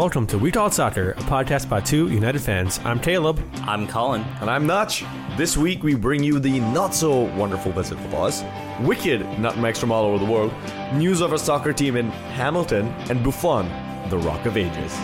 [0.00, 2.80] welcome to We Talk Soccer, a podcast by two United fans.
[2.84, 3.38] I'm Caleb.
[3.66, 4.22] I'm Colin.
[4.40, 5.04] And I'm Notch.
[5.36, 8.42] This week we bring you the not so wonderful visit of us,
[8.80, 10.54] wicked nutmegs from all over the world,
[10.94, 13.68] news of our soccer team in Hamilton, and Buffon,
[14.08, 14.96] the Rock of Ages.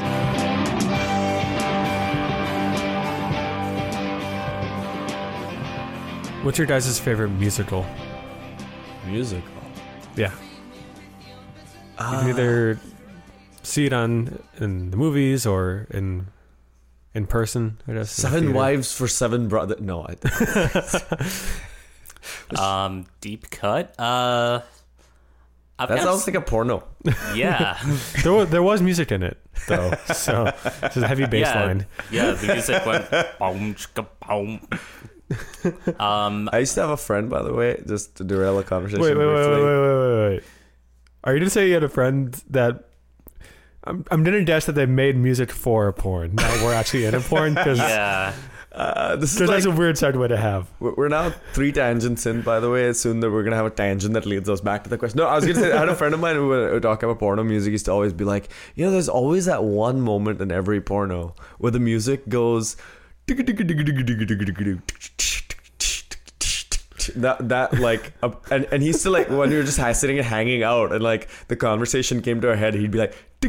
[6.42, 7.84] What's your guys' favorite musical?
[9.06, 9.62] Musical.
[10.16, 10.32] Yeah.
[11.98, 12.80] you can either
[13.66, 16.28] see it on in the movies or in
[17.14, 17.78] in person.
[17.88, 19.80] I guess in the Seven wives for seven brothers.
[19.80, 20.16] No, I,
[22.58, 23.94] Um, deep cut.
[24.00, 24.60] Uh,
[25.78, 26.84] I've that sounds s- like a porno.
[27.34, 27.78] yeah,
[28.22, 31.86] There was, there was music in it though, so it's a heavy bass yeah, line.
[32.10, 32.32] yeah.
[32.32, 34.60] The music went boom, chicka, boom.
[36.00, 39.02] Um, I used to have a friend, by the way, just to derail a conversation.
[39.02, 40.42] Wait, wait, wait, wait, wait, wait, wait, wait.
[41.24, 42.88] Are you gonna say you had a friend that?
[43.86, 46.34] I'm I'm gonna guess that they made music for a porn.
[46.34, 48.34] Now we're actually in a porn because yeah,
[48.72, 50.68] Uh, this is like, that's a weird segue to have.
[50.80, 52.92] We're we're now three tangents in, by the way.
[52.92, 55.18] Soon that we're gonna have a tangent that leads us back to the question.
[55.18, 57.18] No, I was gonna say I had a friend of mine who would talk about
[57.18, 57.72] porno music.
[57.72, 61.34] Used to always be like, you know, there's always that one moment in every porno
[61.58, 62.76] where the music goes.
[67.14, 70.62] That that like uh, and and he's still like when you're just sitting and hanging
[70.64, 73.14] out and like the conversation came to a head he'd be like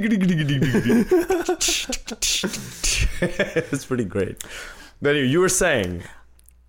[3.21, 4.43] it's pretty great.
[5.01, 6.03] Then you, you were saying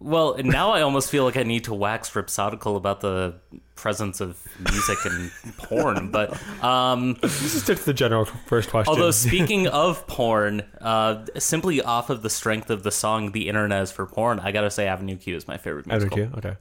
[0.00, 3.34] Well, now I almost feel like I need to wax rhapsodical about the
[3.74, 6.10] presence of music and porn.
[6.10, 8.90] But um, Let's just to the general first question.
[8.90, 13.82] although speaking of porn, uh, simply off of the strength of the song "The Internet
[13.82, 16.18] Is for Porn," I gotta say Avenue Q is my favorite musical.
[16.18, 16.30] Avenue.
[16.30, 16.56] Q, okay.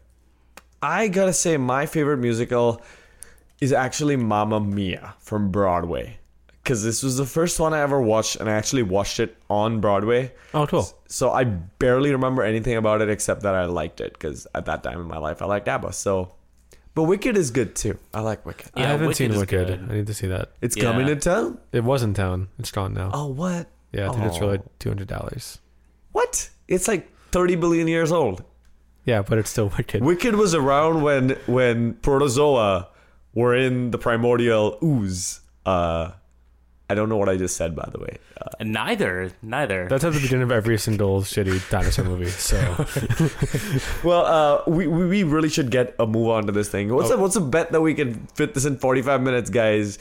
[0.81, 2.81] I gotta say, my favorite musical
[3.59, 6.19] is actually Mamma Mia from Broadway.
[6.67, 9.79] Because this was the first one I ever watched, and I actually watched it on
[9.79, 10.33] Broadway.
[10.53, 10.85] Oh, cool.
[11.07, 14.11] So I barely remember anything about it except that I liked it.
[14.11, 15.93] Because at that time in my life, I liked ABBA.
[15.93, 16.33] So,
[16.93, 17.97] but Wicked is good too.
[18.13, 18.71] I like Wicked.
[18.75, 19.65] I haven't Wicked seen is Wicked.
[19.67, 19.89] good.
[19.89, 20.51] I need to see that.
[20.59, 20.83] It's Yeah.
[20.83, 21.57] coming to town.
[21.71, 22.49] It was in town.
[22.59, 23.11] It's gone now.
[23.13, 23.67] Oh, what?
[23.93, 24.41] yeah, I think it's oh.
[24.41, 25.59] really two hundred dollars.
[26.11, 26.49] What?
[26.67, 28.43] It's like thirty billion years old.
[29.05, 30.03] Yeah, but it's still Wicked.
[30.03, 32.89] Wicked was around when when protozoa
[33.33, 35.39] were in the primordial ooze.
[35.65, 36.11] Uh,
[36.89, 38.17] I don't know what I just said, by the way.
[38.39, 39.87] Uh, And neither, neither.
[39.89, 42.29] That's at the beginning of every single shitty dinosaur movie.
[42.29, 42.57] So
[44.07, 46.93] well, uh, we, we we really should get a move on to this thing.
[46.93, 47.15] What's Oh.
[47.15, 49.99] a what's a bet that we can fit this in forty five minutes, guys?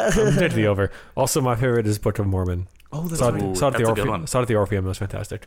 [0.00, 0.90] I'm to the over.
[1.16, 2.66] Also, my favorite is Book of Mormon.
[2.92, 3.42] Oh, that's Saw, right.
[3.42, 4.26] Ooh, saw it at the that's a good one.
[4.26, 4.84] Saw it at the Orpheum.
[4.86, 5.46] It was fantastic.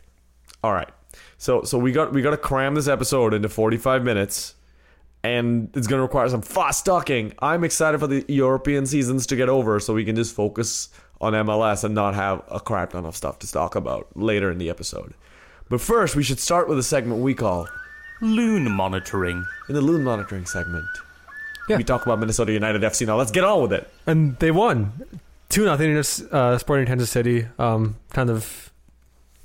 [0.64, 0.88] All right.
[1.38, 4.54] So so we got we got to cram this episode into 45 minutes
[5.24, 7.32] and it's going to require some fast talking.
[7.38, 10.88] I'm excited for the European seasons to get over so we can just focus
[11.20, 14.58] on MLS and not have a crap ton of stuff to talk about later in
[14.58, 15.14] the episode.
[15.68, 17.68] But first, we should start with a segment we call
[18.20, 19.44] Loon monitoring.
[19.68, 20.84] in the loon monitoring segment.
[21.68, 21.76] Yeah.
[21.76, 23.16] We talk about Minnesota United FC now.
[23.16, 23.88] Let's get on with it.
[24.06, 24.92] and they won
[25.48, 27.46] two nothing against uh, Sporting Kansas City.
[27.58, 28.72] Um, kind of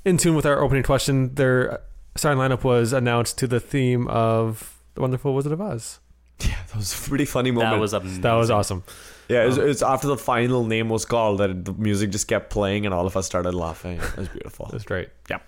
[0.04, 1.34] in tune with our opening question.
[1.34, 1.80] Their
[2.16, 6.00] starting lineup was announced to the theme of the Wonderful Wizard of Oz.
[6.40, 7.72] Yeah, that was a pretty funny moment.
[7.72, 8.22] That was amazing.
[8.22, 8.82] That was awesome.
[9.28, 12.50] yeah, it's was, it after the final name was called that the music just kept
[12.50, 13.98] playing and all of us started laughing.
[13.98, 14.66] It was beautiful.
[14.68, 15.08] It was great.
[15.30, 15.38] Yeah.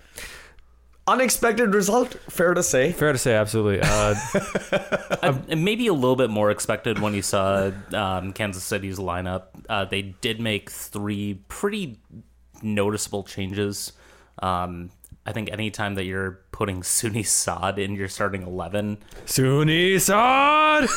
[1.07, 2.91] Unexpected result, fair to say.
[2.93, 3.81] Fair to say, absolutely.
[3.83, 4.15] Uh,
[5.21, 9.43] Uh, maybe a little bit more expected when you saw um, Kansas City's lineup.
[9.69, 11.99] Uh, they did make three pretty
[12.63, 13.91] noticeable changes.
[14.41, 14.89] Um,
[15.25, 20.87] I think anytime that you're putting Soony Saad in your starting 11, Soony Saad.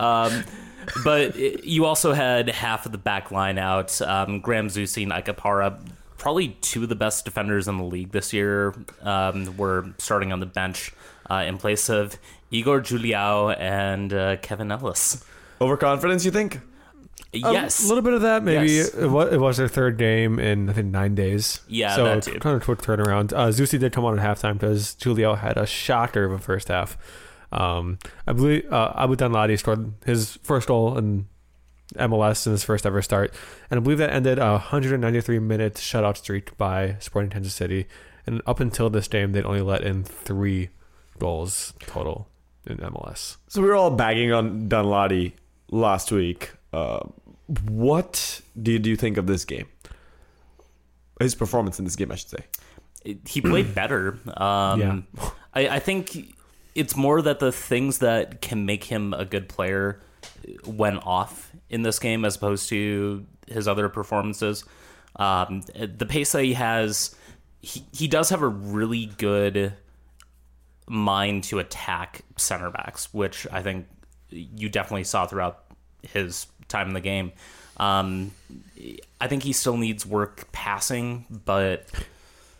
[0.00, 0.44] Um,
[1.04, 4.00] but it- you also had half of the back line out.
[4.00, 5.78] Um, Graham Zusi and Ike Opara,
[6.16, 10.40] probably two of the best defenders in the league this year, um, were starting on
[10.40, 10.92] the bench
[11.30, 12.16] uh, in place of
[12.50, 15.24] Igor Juliao and uh, Kevin Ellis.
[15.60, 16.60] Overconfidence, you think?
[17.32, 17.84] Yes.
[17.84, 18.42] a little bit of that.
[18.42, 18.94] Maybe Yes.
[18.94, 21.60] it, was, it was their third game in I think nine days.
[21.68, 22.38] Yeah, so that too.
[22.38, 23.32] kind of quick turnaround.
[23.32, 26.68] Uh, Zusi did come on at halftime because Julio had a shocker of a first
[26.68, 26.96] half.
[27.52, 31.26] Um, I believe uh, Abu Danladi scored his first goal in
[31.96, 33.32] MLS in his first ever start,
[33.70, 37.86] and I believe that ended a 193 minute shutout streak by Sporting Kansas City.
[38.26, 40.68] And up until this game, they'd only let in three
[41.18, 42.28] goals total
[42.66, 43.38] in MLS.
[43.48, 45.32] So we were all bagging on Danladi
[45.70, 46.52] last week.
[46.72, 47.00] Uh,
[47.68, 49.66] what did you think of this game?
[51.20, 52.44] His performance in this game, I should say.
[53.26, 54.18] he played better.
[54.36, 55.30] Um, Yeah.
[55.54, 56.34] I, I think
[56.74, 60.00] it's more that the things that can make him a good player
[60.64, 64.64] went off in this game as opposed to his other performances.
[65.16, 67.16] Um, the pace that he has,
[67.60, 69.74] he, he does have a really good
[70.86, 73.86] mind to attack center backs, which I think
[74.30, 75.64] you definitely saw throughout
[76.02, 77.32] his time in the game.
[77.78, 78.32] Um,
[79.20, 81.86] I think he still needs work passing, but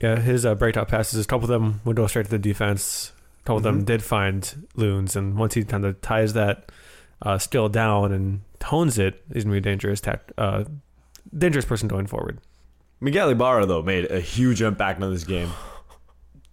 [0.01, 3.13] Yeah, his uh, breakout passes, a couple of them would go straight to the defense.
[3.43, 6.71] A couple of them did find loons, and once he kind of ties that
[7.23, 10.65] uh, skill down and tones it, he's gonna be a dangerous tac- uh,
[11.37, 12.39] dangerous person going forward.
[13.01, 15.51] Miguel Ibarra though made a huge impact on this game.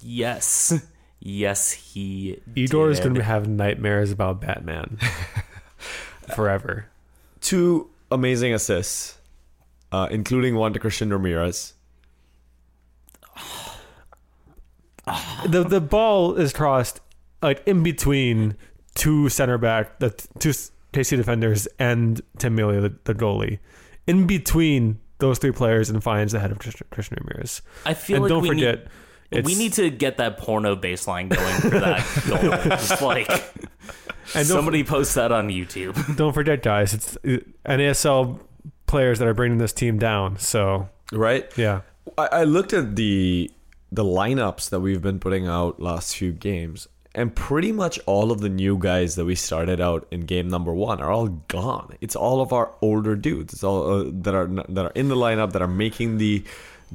[0.02, 0.74] yes,
[1.20, 2.40] yes, he.
[2.56, 4.98] Igor is gonna have nightmares about Batman
[6.36, 6.88] forever.
[7.46, 9.20] Two amazing assists,
[9.92, 11.74] uh, including one to Christian Ramirez.
[15.46, 17.02] the the ball is crossed
[17.44, 18.58] like in between
[18.96, 20.50] two center back, the t- two
[20.94, 23.60] KC defenders, and Tim Melia, the, the goalie.
[24.08, 27.62] In between those three players, and finds the head of Christian, Christian Ramirez.
[27.86, 28.90] I feel and like don't we forget, need,
[29.32, 32.70] it's, we need to get that porno baseline going for that goal.
[32.78, 36.16] Just like and don't, somebody post that on YouTube.
[36.18, 38.40] don't forget, guys, it's uh, NASL
[38.88, 40.38] players that are bringing this team down.
[40.38, 41.46] So Right.
[41.58, 41.82] yeah,
[42.18, 43.52] I, I looked at the
[43.92, 48.42] the lineups that we've been putting out last few games, and pretty much all of
[48.42, 51.96] the new guys that we started out in game number one are all gone.
[52.02, 53.54] It's all of our older dudes.
[53.54, 56.44] It's all uh, that are that are in the lineup that are making the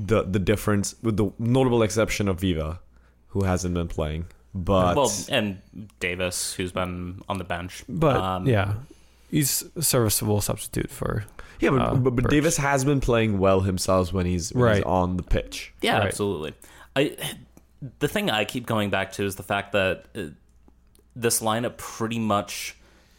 [0.06, 2.81] the the difference, with the notable exception of Viva,
[3.29, 4.26] who hasn't been playing.
[4.55, 5.61] But well, and
[6.00, 7.85] Davis, who's been on the bench.
[7.88, 8.75] but Um, yeah,
[9.31, 11.25] he's a serviceable substitute for.
[11.61, 14.85] yeah, but, uh, but, but Davis has been playing well himself when he's, when he's
[14.85, 14.85] Right.
[14.85, 15.73] on the pitch.
[15.82, 16.06] Yeah, Right.
[16.08, 16.55] absolutely.
[16.96, 17.17] I
[17.99, 20.23] the thing I keep going back to is the fact that uh,
[21.17, 22.75] this lineup pretty much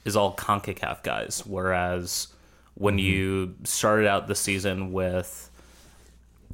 [0.05, 2.27] is all CONCACAF guys, whereas
[2.75, 5.49] when you started out the season with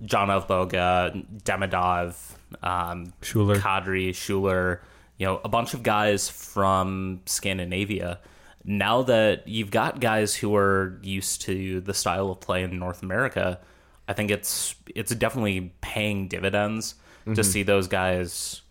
[0.06, 2.16] John Boga, Demidov,
[2.64, 3.58] um, Schuler.
[3.58, 4.82] Kadrii, Schuler,
[5.18, 8.20] you know, a bunch of guys from Scandinavia.
[8.64, 13.02] Now that you've got guys who are used to the style of play in North
[13.02, 13.60] America,
[14.08, 16.96] I think it's it's definitely paying dividends
[17.34, 18.62] to see those guys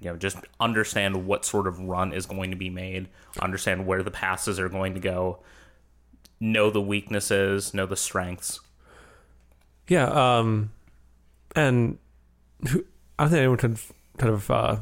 [0.00, 3.08] you know just understand what sort of run is going to be made,
[3.40, 5.38] understand where the passes are going to go,
[6.40, 8.60] know the weaknesses, know the strengths.
[9.88, 10.72] Yeah, um,
[11.54, 11.98] and
[12.68, 12.84] who,
[13.18, 13.78] I don't think anyone could
[14.18, 14.76] kind of uh,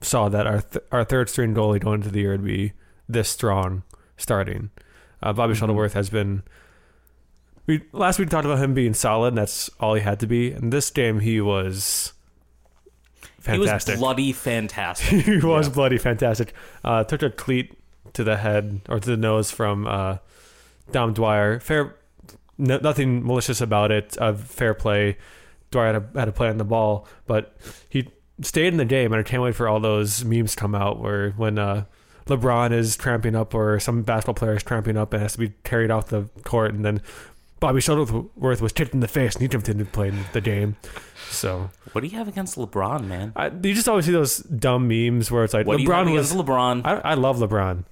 [0.00, 2.72] saw that our th- our third string goalie going into the year would be
[3.08, 3.82] this strong
[4.16, 4.70] starting.
[5.22, 6.42] Uh, Bobby Shuttleworth has been.
[7.66, 9.28] We last week talked about him being solid.
[9.28, 10.52] And that's all he had to be.
[10.52, 12.12] And this game, he was
[13.40, 13.94] fantastic.
[13.94, 15.20] He was bloody fantastic.
[15.24, 16.52] he was bloody fantastic.
[16.84, 17.78] Uh, took a cleat
[18.12, 20.18] to the head or to the nose from uh,
[20.92, 21.58] Dom Dwyer.
[21.58, 21.96] Fair,
[22.58, 24.16] no, nothing malicious about it.
[24.18, 25.16] Uh, fair play.
[25.70, 27.56] Dwyer had a, had a play on the ball, but
[27.88, 28.08] he
[28.40, 31.00] stayed in the game, and I can't wait for all those memes to come out
[31.00, 31.84] where when uh,
[32.26, 35.52] LeBron is tramping up or some basketball player is tramping up and has to be
[35.64, 37.00] carried off the court, and then
[37.60, 40.76] Bobby Shuttleworth was kicked in the face and he jumped in and played the game.
[41.30, 43.32] So what do you have against LeBron, man?
[43.34, 46.06] I, you just always see those dumb memes where it's like What do you have
[46.06, 46.82] LeBron was LeBron?
[46.84, 47.84] I, I love LeBron,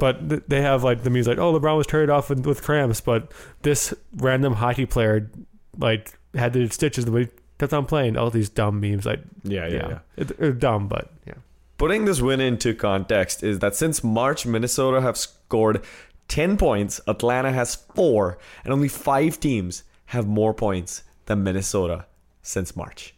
[0.00, 2.62] but th- they have like the memes like, oh, LeBron was carried off with, with
[2.62, 3.30] cramps, but
[3.62, 5.30] this random hockey player
[5.78, 8.16] like had the stitches the way he kept on playing.
[8.16, 9.98] All these dumb memes, like Yeah, yeah, yeah.
[10.16, 11.34] It- they're dumb, but yeah,
[11.78, 15.82] Putting this win into context is that since March, Minnesota have scored
[16.28, 22.06] 10 points, Atlanta has 4, and only 5 teams have more points than Minnesota
[22.42, 23.14] since March.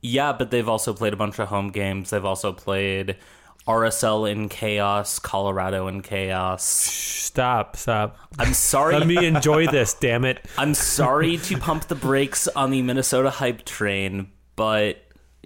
[0.00, 2.10] Yeah, but they've also played a bunch of home games.
[2.10, 3.16] They've also played
[3.66, 6.64] RSL in chaos, Colorado in chaos.
[6.64, 8.16] stop, stop.
[8.38, 8.94] I'm sorry.
[8.98, 9.94] Let me enjoy this.
[10.00, 10.44] Damn it.
[10.58, 14.98] I'm sorry to pump the brakes on the Minnesota hype train, but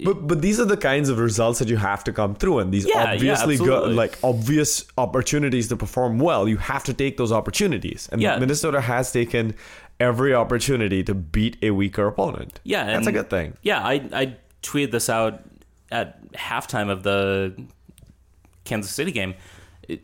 [0.03, 2.73] But but these are the kinds of results that you have to come through, and
[2.73, 3.95] these Yeah, yeah, obviously go, absolutely.
[3.95, 6.49] like obvious opportunities to perform well.
[6.49, 8.39] You have to take those opportunities, and Yeah.
[8.39, 9.55] Minnesota has taken
[10.01, 12.61] every opportunity to beat a weaker opponent.
[12.65, 13.57] yeah, that's a good thing.
[13.63, 15.41] Yeah, I I tweeted this out
[15.91, 17.55] at halftime of the
[18.67, 19.35] Kansas City game.
[19.89, 20.03] It,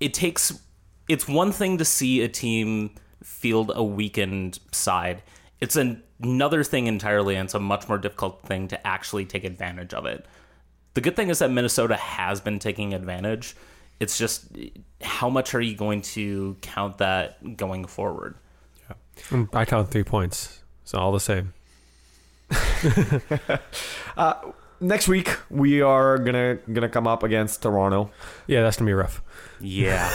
[0.00, 0.60] it takes
[1.08, 2.90] it's one thing to see a team
[3.22, 5.22] field a weakened side.
[5.60, 9.44] It's an, another thing entirely, and it's a much more difficult thing to actually take
[9.44, 10.26] advantage of it.
[10.94, 13.56] The good thing is that Minnesota has been taking advantage.
[14.00, 14.46] It's just
[15.00, 18.36] how much are you going to count that going forward?
[19.30, 19.46] Yeah.
[19.52, 20.60] I count three points.
[20.82, 21.52] It's all the same.
[24.16, 28.10] Uh, next week we are gonna gonna come up against Toronto.
[28.46, 29.22] Yeah, that's gonna be rough.
[29.60, 30.10] Yeah.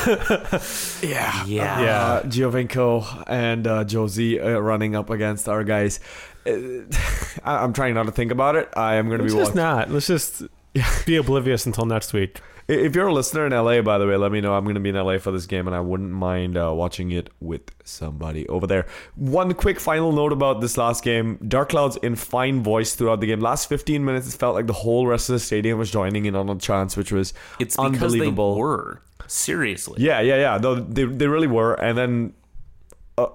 [1.02, 1.80] Yeah, Yeah.
[1.82, 2.02] Yeah.
[2.04, 6.00] Uh, Giovinco and uh, Jozy uh, running up against our guys.
[6.46, 6.52] Uh,
[7.44, 8.70] I- I'm trying not to think about it.
[8.76, 9.30] I am gonna be.
[9.30, 9.78] Let's be just watching.
[9.80, 9.92] not.
[9.92, 10.44] Let's just
[11.06, 12.40] be oblivious until next week.
[12.74, 14.54] If you're a listener in LA, by the way, let me know.
[14.54, 17.12] I'm going to be in LA for this game, and I wouldn't mind uh, watching
[17.12, 18.86] it with somebody over there.
[19.16, 23.28] One quick final note about this last game: Dark Clouds in fine voice throughout the
[23.28, 23.42] game.
[23.42, 26.36] Last 15 minutes, it felt like the whole rest of the stadium was joining in
[26.36, 28.56] on the chants, which was It's because unbelievable.
[28.56, 29.02] they were.
[29.28, 30.02] Seriously.
[30.02, 30.58] Yeah, yeah, yeah.
[30.58, 31.74] No, they they really were.
[31.74, 32.34] And then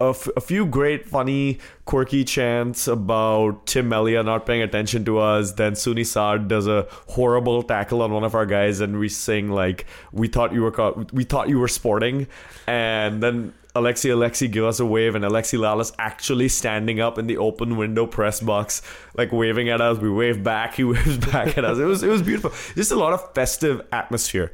[0.00, 5.52] a, few great, funny, quirky chants about Tim Melia not paying attention to us.
[5.52, 9.50] Then Soony Saad does a horrible tackle on one of our guys, and we sing
[9.50, 12.26] like we thought you were we thought you were sporting,
[12.66, 13.54] and then.
[13.76, 17.76] Alexi Alexi give us a wave and Alexi Lalas actually standing up in the open
[17.76, 18.80] window press box
[19.18, 22.08] like waving at us we wave back he waves back at us it was it
[22.08, 24.50] was beautiful just a lot of festive atmosphere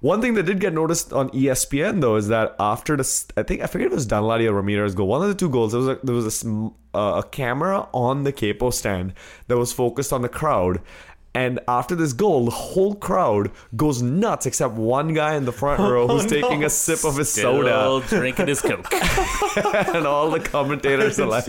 [0.00, 3.62] one thing that did get noticed on ESPN though is that after the I think
[3.62, 5.88] I forget it was Danladi or Ramirez goal, one of the two goals, there was
[5.88, 9.12] a, there was a, uh, a camera on the capo stand
[9.48, 10.80] that was focused on the crowd.
[11.32, 15.78] And after this goal, the whole crowd goes nuts except one guy in the front
[15.92, 18.92] row who's taking a sip of his Still soda, drinking his Coke.
[18.92, 21.46] and all the commentators are like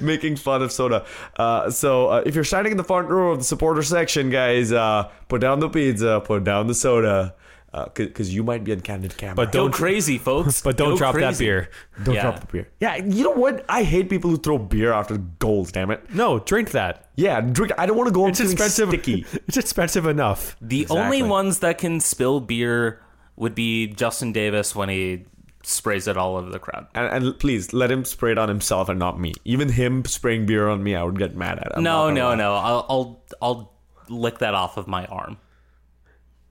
[0.00, 1.04] making fun of soda.
[1.36, 4.72] Uh, so uh, if you're standing in the front row of the supporter section, guys,
[4.72, 7.34] uh, put down the pizza, put down the soda,
[7.74, 9.34] Uh, because you might be on candid camera.
[9.34, 10.60] But Don't- crazy, folks.
[10.60, 11.70] But don't Go drop that beer.
[12.04, 12.20] Don't Yeah.
[12.22, 12.68] drop the beer.
[12.80, 13.64] Yeah, you know what?
[13.66, 15.72] I hate people who throw beer after goals.
[15.72, 16.04] Damn it.
[16.14, 17.08] No, drink that.
[17.16, 17.72] Yeah, drink.
[17.78, 18.88] I don't want to go on It's expensive.
[18.90, 19.24] sticky.
[19.48, 20.54] It's expensive enough.
[20.60, 21.02] The Exactly.
[21.02, 23.00] only ones that can spill beer
[23.36, 25.24] would be Justin Davis when he
[25.62, 26.88] sprays it all over the crowd.
[26.94, 29.32] And, and please let him spray it on himself and not me.
[29.46, 31.74] Even him spraying beer on me, I would get mad at.
[31.78, 32.34] I'm no, no, lie.
[32.34, 32.54] no.
[32.54, 33.72] I'll, I'll I'll
[34.10, 35.38] lick that off of my arm.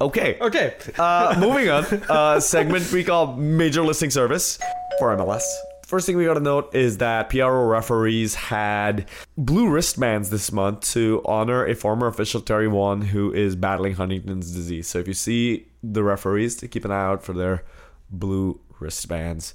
[0.02, 0.38] Okay.
[0.42, 0.74] Okay.
[0.98, 1.86] Uh, moving on.
[2.10, 4.58] Uh, segment we call Major Listing Service
[4.98, 5.44] for MLS.
[5.86, 10.82] First thing we got to note is that PRO referees had blue wristbands this month
[10.94, 14.88] to honor a former official Terry Vaughn who is battling Huntington's disease.
[14.88, 17.64] So if you see the referees, to keep an eye out for their
[18.10, 19.54] blue wristbands.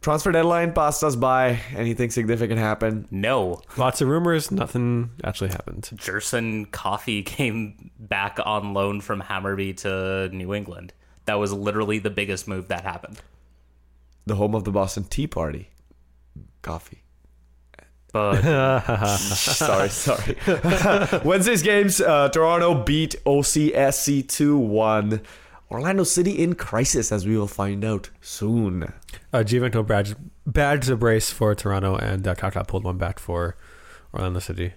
[0.00, 1.58] Transfer deadline passed us by.
[1.74, 3.08] Anything significant happened?
[3.10, 4.50] No, Lots of rumors.
[4.50, 5.90] Nothing actually happened.
[6.04, 10.92] Gershon Koffie came back on loan from Hammarby to New England.
[11.24, 13.20] That was literally the biggest move that happened.
[14.26, 15.70] The home of the Boston Tea Party.
[16.62, 17.02] Coffee.
[18.12, 18.40] But
[19.18, 20.36] sorry, sorry.
[21.24, 25.20] Wednesday's games: uh, Toronto beat OCSC two one.
[25.70, 28.84] Orlando City in crisis, as we will find out soon.
[29.32, 30.14] Uh, Giovinco badge,
[30.46, 33.56] badged a brace for Toronto, and uh, Kaká pulled one back for
[34.14, 34.72] Orlando City.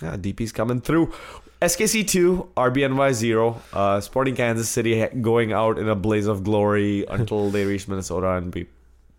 [0.00, 1.12] Yeah, DP's coming through.
[1.60, 3.60] SKC two, RBNY zero.
[3.72, 8.34] Uh, Sporting Kansas City going out in a blaze of glory until they reach Minnesota
[8.36, 8.68] and we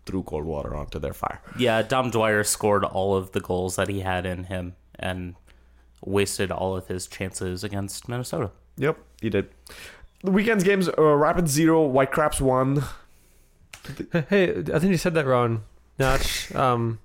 [0.06, 1.40] threw cold water onto their fire.
[1.58, 5.34] yeah, Dom Dwyer scored all of the goals that he had in him and
[6.02, 8.50] wasted all of his chances against Minnesota.
[8.78, 9.50] Yep, he did.
[10.22, 12.82] The weekend's games: uh, Rapids zero, Whitecraps one.
[14.12, 15.62] Hey, I think you said that wrong.
[15.98, 16.54] Notch.
[16.54, 16.98] Um.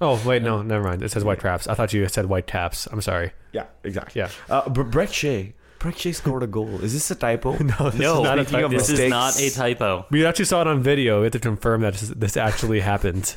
[0.00, 1.02] Oh wait, no, never mind.
[1.02, 1.66] It says white traps.
[1.66, 2.86] I thought you said white taps.
[2.90, 3.32] I'm sorry.
[3.52, 4.20] Yeah, exactly.
[4.20, 4.30] Yeah.
[4.50, 5.54] Uh, but Brek Shea.
[5.78, 6.82] Brek Shea scored a goal.
[6.82, 7.52] Is this a typo?
[7.62, 8.68] No, this No, is not a typo.
[8.68, 10.06] This is not a typo.
[10.10, 11.20] We actually saw it on video.
[11.20, 13.34] We have to confirm that this, this actually happened,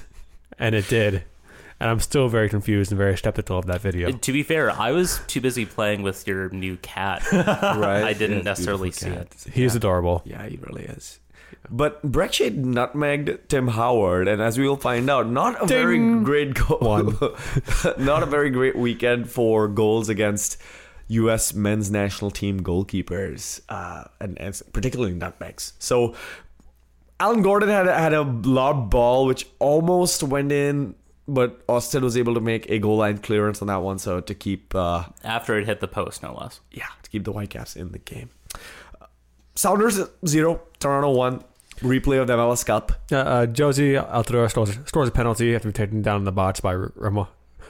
[0.59, 1.23] and it did.
[1.85, 4.09] And I'm still very confused and very skeptical of that video.
[4.09, 7.21] To be fair, I was too busy playing with your new cat.
[7.31, 8.03] right.
[8.03, 9.35] I didn't Yes, necessarily see cat.
[9.53, 9.77] He's yeah.
[9.77, 10.23] adorable.
[10.25, 11.19] Yeah, he really is.
[11.69, 15.99] But Brek Shea nutmegged Tim Howard, and as we will find out, not a very
[16.23, 16.79] great goal.
[17.99, 20.59] Not a very great weekend for goals against
[21.09, 21.53] U.S.
[21.53, 25.73] men's national team goalkeepers, uh, and, and particularly nutmegs.
[25.77, 26.15] So
[27.19, 30.95] Alan Gordon had had a lob ball which almost went in,
[31.27, 34.33] but Austin was able to make a goal line clearance on that one, so to
[34.35, 36.59] keep uh, After it hit the post, no less.
[36.71, 38.29] yeah to keep the Whitecaps in the game.
[39.55, 41.43] Sounders zero, Toronto one.
[41.81, 42.93] Replay of the MLS Cup.
[43.11, 46.61] Uh, uh, Jozy Altidore scores, scores a penalty after being taken down in the box
[46.61, 47.27] by Ramon,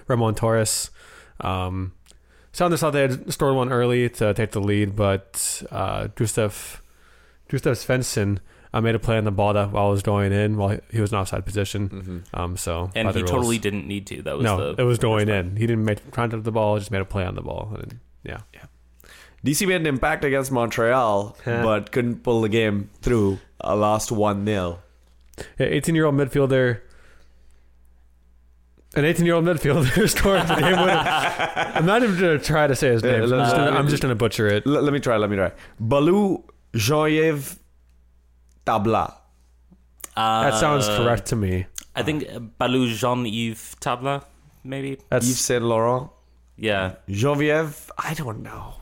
[0.07, 0.91] Ramon Torres.
[1.41, 1.93] Um,
[2.51, 6.83] Sounders thought they had scored one early to take the lead, but uh, Gustav
[7.49, 8.37] Gustav Svensson
[8.75, 10.99] uh, made a play on the ball that while I was going in while he
[11.01, 12.23] was in offside position.
[12.33, 14.21] Um, so And he totally rules- didn't need to.
[14.21, 15.55] That was no, the it was going in.
[15.55, 17.71] He didn't make contact with the ball; just made a play on the ball.
[17.79, 18.39] And, yeah,
[19.45, 21.63] DC made an impact against Montreal, Yeah.
[21.63, 23.39] but couldn't pull the game through.
[23.63, 24.79] Uh, lost 1 0.
[25.59, 26.81] eighteen-year-old midfielder
[28.95, 31.03] An 18 year old midfielder scored the game winner.
[31.75, 33.21] I'm not even going to try to say his name.
[33.21, 34.65] Uh, I'm just gonna- I'm just going to butcher it.
[34.65, 35.17] L- let me try.
[35.17, 35.51] Let me try.
[35.79, 36.43] Ballou
[36.75, 37.59] Jean-Yves
[38.65, 39.13] Tabla.
[40.15, 41.65] That sounds Uh, correct to me.
[41.95, 42.25] I think
[42.57, 44.23] Ballou Jean-Yves Tabla,
[44.63, 44.97] maybe.
[45.09, 46.09] That's Yves Saint Laurent.
[46.57, 46.95] Yeah.
[47.09, 47.91] Genevieve.
[47.97, 48.75] I don't know.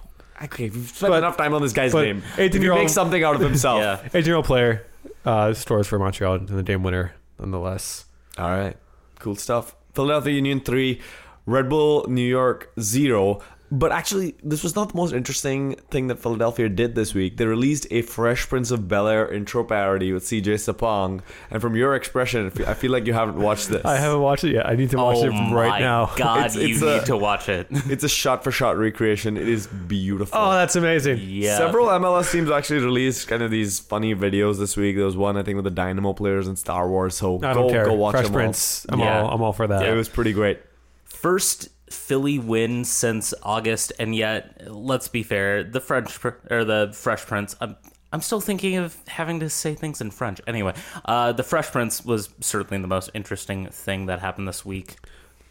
[0.43, 2.17] Okay, we've spent But- enough time on this guy's name.
[2.17, 3.79] If he 18-year-old makes something out of himself.
[3.79, 3.99] Yeah.
[4.13, 4.85] 18 year old player
[5.25, 8.05] uh, scores for Montreal and the game winner, nonetheless.
[8.37, 8.75] All right.
[9.19, 9.75] Cool stuff.
[9.93, 10.99] Philadelphia Union 3,
[11.45, 13.39] Red Bull New York 0.
[13.75, 17.37] But actually, this was not the most interesting thing that Philadelphia did this week.
[17.37, 21.21] They released a Fresh Prince of Bel Air intro parody with CJ Sapong.
[21.49, 23.83] And from your expression, I feel- like you haven't watched this.
[23.83, 24.67] I haven't watched it yet.
[24.67, 26.11] I need to watch oh it right my now.
[26.15, 27.65] God, It's- it's you a- need to watch it.
[27.89, 29.37] It's a shot for shot recreation.
[29.37, 30.37] It is beautiful.
[30.39, 31.17] Oh, that's amazing.
[31.23, 31.57] yeah.
[31.57, 34.97] Several MLS teams actually released kind of these funny videos this week.
[34.97, 37.15] There was one I think with the Dynamo players in Star Wars.
[37.15, 37.85] So I go, don't care.
[37.85, 38.85] go watch Fresh them Prince.
[38.89, 39.21] I'm Yeah.
[39.23, 39.81] all I'm all for that.
[39.81, 39.89] all.
[39.91, 40.59] It was pretty great.
[41.05, 46.17] First Philly win since August, and yet, let's be fair, the French
[46.49, 47.55] or the Fresh Prince.
[47.61, 47.75] I'm
[48.11, 50.39] I'm still thinking of having to say things in French.
[50.45, 54.97] Anyway, uh, the Fresh Prince was certainly the most interesting thing that happened this week.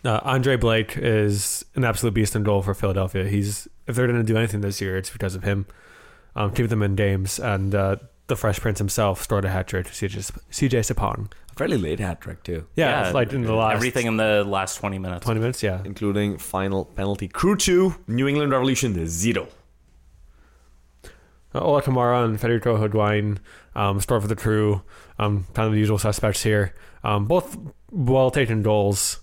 [0.04, 3.24] Uh, Andre Blake is an absolute beast in goal for Philadelphia.
[3.24, 5.66] He's if they're going to do anything this year, it's because of him.
[6.34, 7.96] Um, keep them in games, and uh,
[8.28, 11.30] the Fresh Prince himself scored a hat trick to CJ, CJ Sapong.
[11.56, 14.76] Fairly late hat trick too, Yeah, it's like in the last everything in the last
[14.78, 15.24] twenty minutes.
[15.24, 15.62] 20 minutes.
[15.62, 17.28] Yeah, including final penalty.
[17.28, 19.48] Crew two, New England Revolution zero.
[21.54, 23.38] uh, Ola Kamara and Federico Higuain
[23.74, 24.82] um, scored for the crew.
[25.18, 26.74] Um, kind of the usual suspects here.
[27.04, 27.56] Um, both
[27.90, 29.20] well taken goals.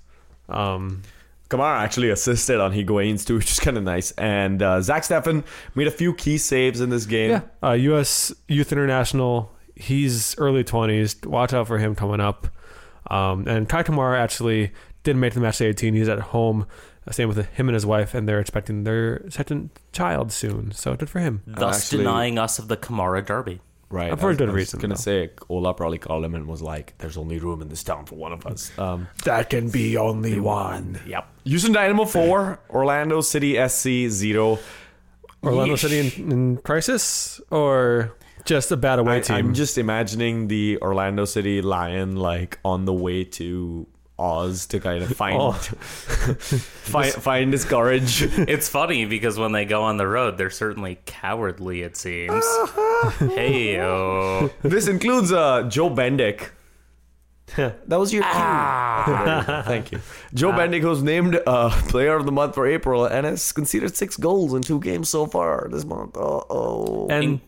[0.47, 1.01] Um,
[1.49, 4.11] Kamara actually assisted on Higuain's too, which is kind of nice.
[4.11, 5.43] And uh, Zach Steffen
[5.75, 7.31] made a few key saves in this game.
[7.31, 8.33] Yeah, uh, U.S.
[8.47, 9.51] Youth International.
[9.75, 11.15] He's early twenties.
[11.23, 12.47] Watch out for him coming up.
[13.09, 14.71] Um, and Kei Kamara actually
[15.03, 15.93] didn't make the match to 18.
[15.95, 16.67] He's at home.
[17.07, 20.71] Uh, Same with him and his wife, and they're expecting their second child soon.
[20.73, 21.41] So good for him.
[21.47, 23.61] Thus actually- denying us of the Kamara Derby.
[23.91, 24.11] Right.
[24.11, 24.99] Uh, for I a was- good I was reason, gonna though.
[25.01, 28.15] say Ola probably called him and was like, "There's only room in this town for
[28.15, 30.99] one of us." Um, That can be only one.
[31.07, 31.27] yep.
[31.45, 34.59] Houston Dynamo four, Orlando City SC zero.
[35.43, 35.79] Orlando Yeesh.
[35.79, 38.13] City in, in crisis, or
[38.45, 39.35] just a bad away I, team.
[39.37, 43.87] I'm just imagining the Orlando City Lion like on the way to
[44.19, 45.51] Oz to kind of find Oh.
[45.53, 48.21] find, find his courage.
[48.49, 51.81] It's funny because when they go on the road, they're certainly cowardly.
[51.81, 52.43] It seems.
[53.19, 54.51] hey yo.
[54.61, 56.49] this includes uh, Joe Bendik.
[57.55, 58.31] that was your cue.
[59.63, 60.01] Thank you.
[60.33, 64.17] Joe Bendik was named uh, Player of the Month for April and has conceded six
[64.17, 66.15] goals in two games so far this month.
[66.17, 67.07] Uh oh.
[67.09, 67.39] and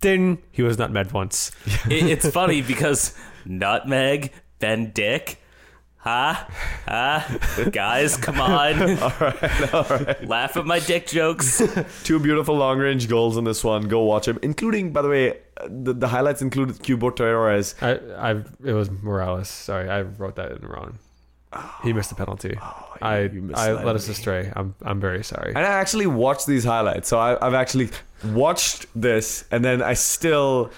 [0.00, 1.50] ding, he was not med once.
[1.90, 5.40] it, it's funny because Nutmeg, Ben Dick,
[5.98, 6.34] huh?
[6.86, 7.38] Huh?
[7.70, 8.80] Guys, come on.
[9.02, 10.26] all right, all right.
[10.26, 11.62] Laugh at my dick jokes.
[12.04, 13.88] Two beautiful long range goals in this one.
[13.88, 14.38] Go watch him.
[14.42, 17.74] Including, by the way, uh, the, the highlights included Cubo Torres.
[17.80, 18.30] I, I,
[18.64, 19.48] it was Morales.
[19.48, 20.98] Sorry, I wrote that in wrong.
[21.82, 22.58] He missed the penalty.
[23.00, 24.52] I, you I misled let us astray.
[24.54, 25.48] I'm, I'm very sorry.
[25.54, 27.08] And I actually watched these highlights.
[27.08, 27.88] So I, I've actually
[28.22, 30.70] watched this, and then I still.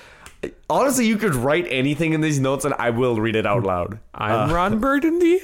[0.71, 3.99] Honestly, you could write anything in these notes, and I will read it out loud.
[4.15, 5.39] I'm Ron Burgundy.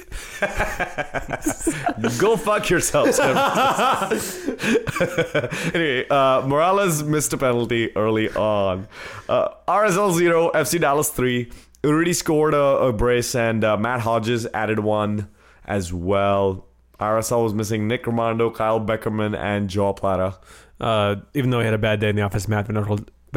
[2.17, 3.19] Go fuck yourself,
[5.75, 8.87] anyway, uh, Morales missed a penalty early on.
[9.29, 11.51] Uh, RSL 0, FC Dallas 3.
[11.85, 15.29] Already scored a, a brace, and uh, Matt Hedges added one
[15.65, 16.65] as well.
[16.99, 20.39] RSL was missing Nick Rimando, Kyle Beckerman, and Joao Plata.
[20.79, 22.77] Uh, even though he had a bad day in the office, Matt Van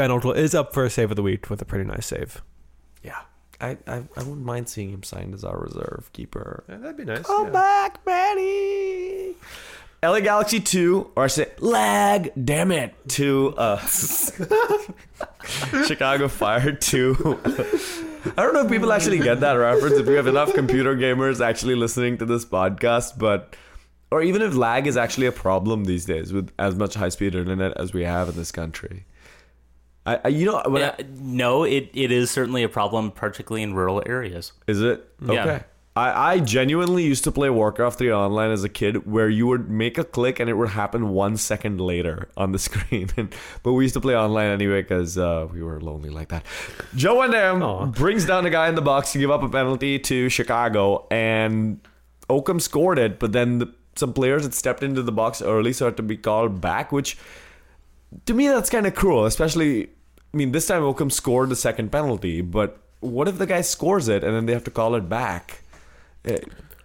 [0.01, 2.41] Van Oekel is up for a save of the week with a pretty nice save.
[3.03, 3.21] Yeah.
[3.61, 6.65] I, I, I wouldn't mind seeing him signed as our reserve keeper.
[6.69, 7.27] that'd be nice.
[7.27, 9.35] Come back, Manny.
[10.03, 13.77] LA Galaxy 2, or I say lag, damn it, to uh,
[15.87, 17.41] Chicago Fire 2.
[18.39, 21.45] I don't know if people actually get that reference, if we have enough computer gamers
[21.45, 23.55] actually listening to this podcast, but
[24.11, 27.35] or even if lag is actually a problem these days with as much high speed
[27.35, 29.05] internet as we have in this country.
[30.07, 33.75] I, I you know when I- no, it, it is certainly a problem, particularly in
[33.75, 34.53] rural areas.
[34.67, 35.07] Is it?
[35.25, 35.43] Yeah.
[35.45, 35.65] Okay.
[35.97, 39.69] I, I genuinely used to play Warcraft 3 online as a kid where you would
[39.69, 43.09] make a click and it would happen one second later on the screen.
[43.65, 46.45] But we used to play online anyway because uh, we were lonely like that.
[46.95, 47.87] Jelle Van Damme Aw.
[47.87, 51.81] brings down a guy in the box to give up a penalty to Chicago and
[52.29, 55.87] Accam scored it, but then the, some players had stepped into the box early so
[55.87, 57.19] it had to be called back, which
[58.27, 59.85] to me that's kind of cruel especially
[60.33, 64.09] i mean this time Accam scored the second penalty but what if the guy scores
[64.09, 65.63] it and then they have to call it back
[66.25, 66.39] Eh,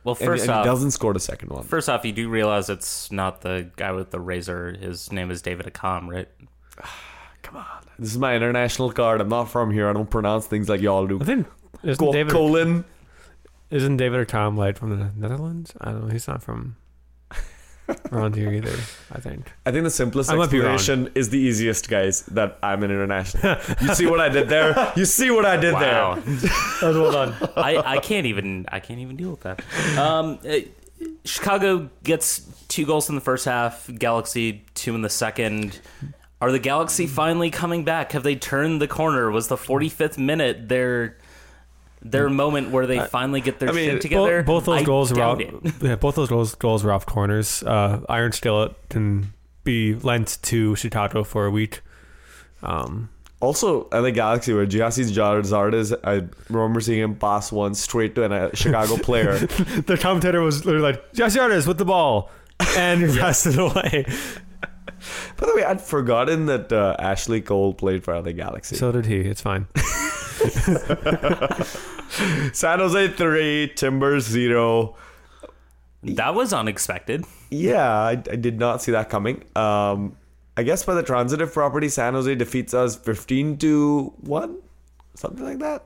[0.05, 1.63] Well, first and, off- he doesn't score the second one.
[1.63, 4.71] First off, you do realize it's not the guy with the razor.
[4.79, 6.29] His name is David Accam, right?
[7.41, 7.65] Come on,
[7.99, 9.19] this is my international card.
[9.19, 9.89] I'm not from here.
[9.89, 11.19] I don't pronounce things like y'all do.
[11.19, 11.47] I think
[11.83, 12.85] isn't Col- David colon.
[13.71, 15.73] isn't David or Tom like from the Netherlands?
[15.81, 16.11] I don't know.
[16.13, 16.77] He's not from
[18.11, 18.73] around here either.
[19.11, 19.51] I think.
[19.65, 20.73] I think the simplest I might be wrong.
[20.75, 22.23] explanation is the easiest, guys.
[22.23, 23.57] That I'm an international.
[23.81, 24.93] you see what I did there?
[24.95, 26.15] You see what I did Wow.
[26.15, 26.23] there?
[26.23, 27.35] That was well done.
[27.55, 29.61] I, I can't even I can't even deal with that.
[29.97, 30.57] Um, uh,
[31.25, 33.89] Chicago gets two goals in the first half.
[33.97, 35.79] Galaxy two in the second.
[36.41, 38.11] Are the Galaxy finally coming back?
[38.11, 39.31] Have they turned the corner?
[39.31, 41.17] Was the 45th minute their
[42.11, 44.43] their moment where they finally get their I mean, shit together?
[44.43, 45.39] Both, both those I goals were off.
[45.39, 45.53] it.
[45.81, 47.63] Yeah, both those goals, goals were off corners.
[47.63, 51.81] Uh, Iron Skillet can be lent to Chicago for a week.
[52.61, 53.09] Um,
[53.41, 58.23] Also, at the Galaxy, where Giassi's Zardes, I remember seeing him pass one straight to
[58.23, 59.37] a Chicago player.
[59.39, 62.31] the commentator was literally like, "Gyasi Zardes with the ball,"
[62.77, 64.05] and he passed it away.
[65.37, 68.75] By the way, I'd forgotten that uh, Ashley Cole played for the Galaxy.
[68.77, 69.17] So did he.
[69.17, 69.67] It's fine.
[72.53, 74.95] San Jose three, Timbers zero.
[76.03, 77.25] That was unexpected.
[77.49, 79.43] Yeah, I, I did not see that coming.
[79.55, 80.15] Um,
[80.57, 84.57] I guess by the transitive property, San Jose defeats us fifteen to one,
[85.15, 85.85] something like that.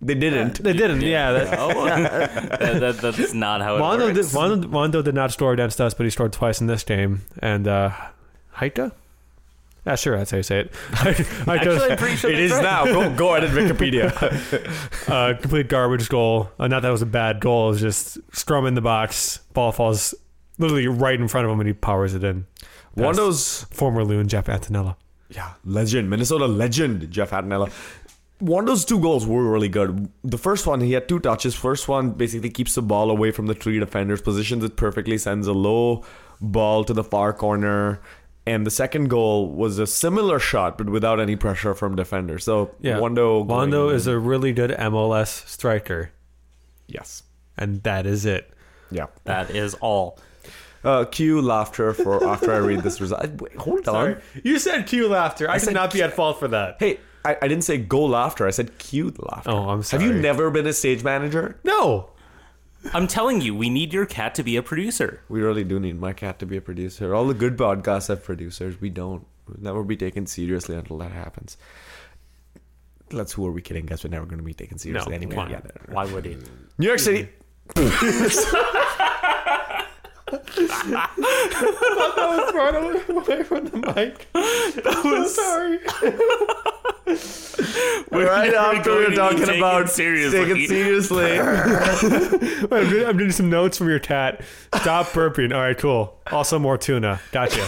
[0.00, 0.62] They didn't.
[0.62, 1.02] They didn't.
[1.02, 1.32] Yeah.
[1.36, 4.34] That, Oh, that, that- that's not how it Wondo did, works.
[4.34, 7.22] Wondo, Wondo did not score against us, but he scored twice in this game.
[7.38, 7.92] And uh,
[8.56, 8.92] Haita?
[9.86, 10.72] Yeah, sure, that's how you say it.
[10.90, 12.62] Haita, Actually, I'm pretty sure It is right.
[12.62, 12.84] now.
[12.86, 15.08] Go go ahead and Wikipedia.
[15.08, 16.50] uh, complete garbage goal.
[16.58, 17.68] Uh, not that it was a bad goal.
[17.68, 19.38] It was just scrum in the box.
[19.52, 20.12] Ball falls
[20.58, 22.46] literally right in front of him, and he powers it in.
[22.60, 24.96] Past Wondo's former loon Jeff Attinella.
[25.28, 27.70] yeah legend, Minnesota legend, Jeff Attinella.
[28.40, 30.10] Wondo's two goals were really good.
[30.24, 31.54] The first one, he had two touches.
[31.54, 35.46] First one basically keeps the ball away from the three defenders, positions it perfectly, sends
[35.46, 36.04] a low
[36.40, 38.00] ball to the far corner.
[38.46, 42.44] And the second goal was a similar shot, but without any pressure from defenders.
[42.44, 46.10] So Yeah, Wondo, going Wondo is a really good MLS striker,
[46.86, 47.24] yes,
[47.56, 48.48] and that is it.
[48.90, 49.06] yeah.
[49.24, 50.18] That is all.
[50.84, 53.26] Uh, cue laughter for after I read this result.
[53.40, 54.18] Wait, hold on.
[54.44, 55.50] you said cue laughter.
[55.50, 56.76] I, said should not be at fault for that.
[56.78, 58.46] Hey, I, I didn't say go laughter.
[58.46, 59.50] I said cue laughter.
[59.50, 60.04] Oh, I'm sorry.
[60.04, 61.58] Have you never been a stage manager?
[61.64, 62.10] No,
[62.92, 65.20] I'm telling you, we need your cat to be a producer.
[65.28, 67.14] We really do need my cat to be a producer.
[67.14, 68.80] All the good podcasts have producers.
[68.80, 69.26] We don't.
[69.48, 71.56] We'll never be taken seriously until that happens.
[73.12, 73.86] Let's who are we kidding?
[73.86, 75.36] Guys, we're never going to be taken seriously No, anyway.
[75.36, 76.36] Why, Yeah, why would he?
[76.78, 77.28] New York City.
[80.26, 84.26] that was right away from the mic.
[84.32, 85.78] That was sorry.
[88.10, 90.44] right after we going were talking about seriously.
[90.44, 91.38] take it seriously.
[92.68, 94.42] Wait, I'm, doing, I'm doing some notes from your tat.
[94.74, 95.54] Stop burping.
[95.54, 96.18] All right, cool.
[96.32, 97.20] Also, more tuna.
[97.32, 97.60] Gotcha.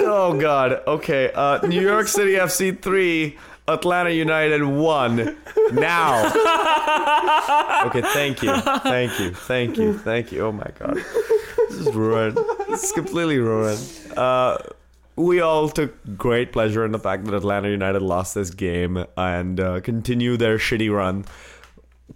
[0.00, 0.82] oh God.
[0.86, 1.32] Okay.
[1.34, 3.38] Uh, New York City FC three.
[3.68, 5.36] Atlanta United one.
[5.72, 6.26] Now.
[7.86, 8.02] Okay.
[8.02, 8.54] Thank you.
[8.56, 9.32] Thank you.
[9.32, 9.96] Thank you.
[9.98, 10.46] Thank you.
[10.46, 10.96] Oh my God.
[11.68, 12.36] This is ruined.
[12.68, 13.80] This is completely ruined.
[14.16, 14.58] Uh,
[15.16, 19.60] we all took great pleasure in the fact that Atlanta United lost this game and
[19.60, 21.24] uh, continue their shitty run.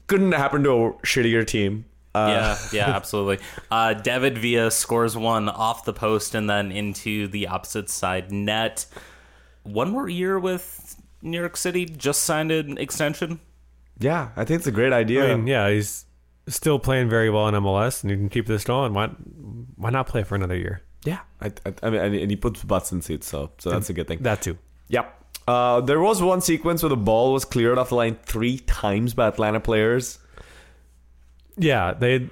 [0.07, 1.85] Couldn't happen to a shittier team.
[2.15, 3.45] Uh, yeah, yeah, absolutely.
[3.71, 8.87] Uh, David Villa scores one off the post and then into the opposite side net.
[9.65, 13.41] One more year with New York City, just signed an extension.
[13.99, 15.33] Yeah, I think it's a great idea.
[15.33, 16.05] I mean, yeah, he's
[16.49, 18.93] still playing very well in MLS, and you can keep this going.
[18.93, 19.09] Why,
[19.77, 20.83] why not play for another year?
[21.05, 23.93] Yeah, I, I, I mean, and he puts butts in seats, so so that's a
[23.93, 24.23] good thing.
[24.23, 24.59] That too.
[24.89, 25.21] Yep.
[25.47, 29.13] Uh, there was one sequence where the ball was cleared off the line three times
[29.13, 30.19] by Atlanta players.
[31.57, 32.29] Yeah, they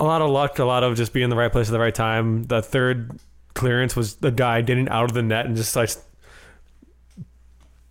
[0.00, 1.78] a lot of luck, a lot of just being in the right place at the
[1.78, 2.44] right time.
[2.44, 3.18] The third
[3.54, 5.90] clearance was the guy getting out of the net and just like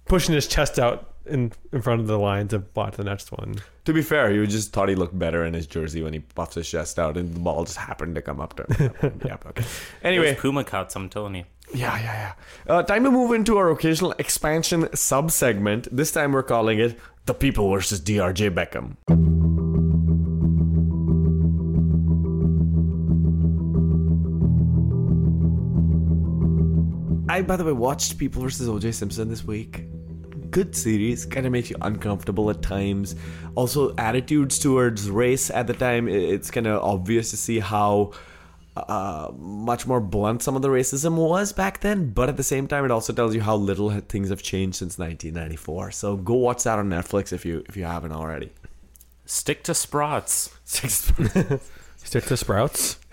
[0.05, 3.55] pushing his chest out in in front of the line to block the next one.
[3.85, 6.55] To be fair, he just thought he looked better in his jersey when he puffed
[6.55, 9.21] his chest out, and the ball just happened to come up to him.
[9.25, 9.63] yeah, okay.
[10.03, 11.43] Anyway, Those Puma cuts, I'm telling you.
[11.73, 12.33] Yeah, yeah,
[12.67, 12.73] yeah.
[12.75, 15.87] Uh, time to move into our occasional expansion sub segment.
[15.91, 18.97] This time we're calling it The People versus DRJ Beckham.
[27.29, 29.85] I, by the way, watched People versus OJ Simpson this week.
[30.53, 33.15] Good series, kind of makes you uncomfortable at times.
[33.55, 38.11] Also, attitudes towards race at the time, it's kind of obvious to see how
[38.77, 42.67] uh, much more blunt some of the racism was back then, but at the same
[42.67, 45.91] time, it also tells you how little things have changed since 1994.
[45.91, 48.51] So go watch that on Netflix if you if you haven't already.
[49.25, 50.49] Stick to Sprouts.
[50.65, 52.99] Stick to sprouts.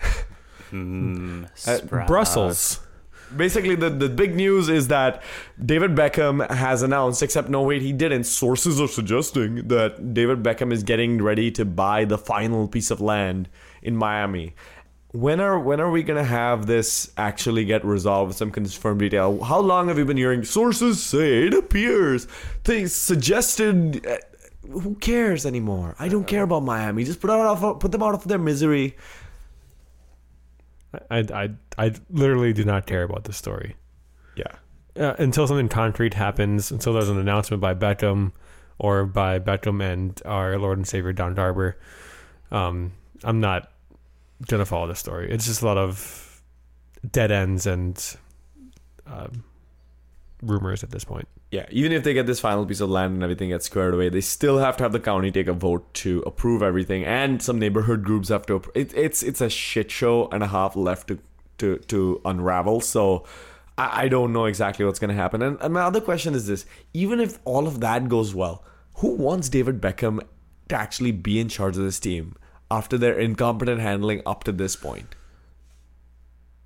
[0.71, 2.07] Mm, Uh, Sprouts.
[2.07, 2.79] Brussels.
[3.35, 5.23] Basically, the, the big news is that
[5.63, 8.25] David Beckham has announced, except no, wait, he didn't.
[8.25, 12.99] Sources are suggesting that David Beckham is getting ready to buy the final piece of
[12.99, 13.49] land
[13.81, 14.53] in Miami.
[15.13, 19.43] When are when are we gonna have this actually get resolved some confirmed detail?
[19.43, 22.25] How long have you been hearing sources say it appears
[22.63, 24.05] things suggested?
[24.07, 24.17] uh,
[24.69, 25.95] Who cares anymore?
[25.99, 27.03] I don't care about Miami.
[27.03, 28.95] Just put out of, put them out of their misery.
[31.09, 33.75] I, I, I literally do not care about this story.
[34.35, 34.55] Yeah.
[34.95, 38.31] uh, until something concrete happens, until there's an announcement by Beckham
[38.79, 41.77] or by Beckham and our Lord and Savior Don Garber,
[42.51, 42.91] um,
[43.23, 43.71] I'm not
[44.47, 45.31] gonna follow this story.
[45.31, 46.41] It's just a lot of
[47.09, 48.17] dead ends and
[49.05, 49.43] um,
[50.41, 51.27] rumors at this point.
[51.51, 54.09] Yeah, even if they get this final piece of land and everything gets squared away,
[54.09, 57.59] they still have to have the county take a vote to approve everything, and some
[57.59, 58.61] neighborhood groups have to.
[58.73, 61.19] It, it's it's a shit show and a half left to
[61.57, 62.81] to to unravel.
[62.81, 63.25] So
[63.77, 65.41] I, I don't know exactly what's going to happen.
[65.41, 68.63] And, and my other question is this: even if all of that goes well,
[68.95, 70.19] who wants David Beckham
[70.69, 72.35] to actually be in charge of this team
[72.69, 75.15] after their incompetent handling up to this point?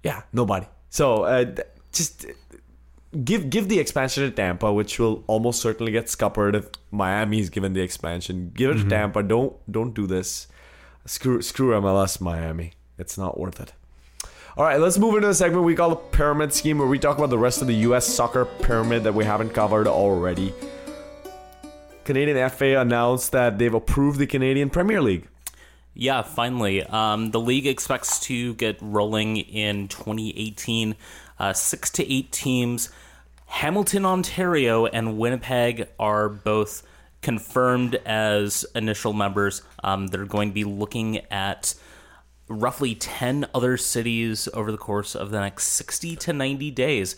[0.03, 0.67] Yeah, nobody.
[0.89, 1.55] So uh,
[1.91, 2.27] just
[3.23, 7.73] give give the expansion to Tampa, which will almost certainly get scuppered if Miami's given
[7.73, 8.51] the expansion.
[8.55, 9.23] Give it to Tampa.
[9.23, 10.47] Don't don't do this.
[11.05, 12.73] Screw screw MLS Miami.
[12.97, 13.73] It's not worth it.
[14.57, 17.17] All right, let's move into the segment we call the pyramid scheme, where we talk
[17.17, 18.05] about the rest of the U.S.
[18.05, 20.53] soccer pyramid that we haven't covered already.
[22.05, 25.27] Canadian FA announced that they've approved the Canadian Premier League.
[25.93, 26.83] Yeah, finally.
[26.83, 30.95] Um, the league expects to get rolling in 2018.
[31.37, 32.89] Uh, six to eight teams.
[33.45, 36.83] Hamilton, Ontario, and Winnipeg are both
[37.21, 39.61] confirmed as initial members.
[39.83, 41.73] Um, they're going to be looking at
[42.47, 47.15] roughly 10 other cities over the course of the next 60 to 90 days.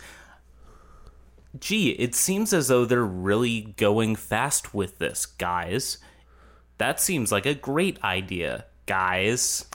[1.58, 5.98] Gee, it seems as though they're really going fast with this, guys.
[6.78, 9.66] That seems like a great idea, guys.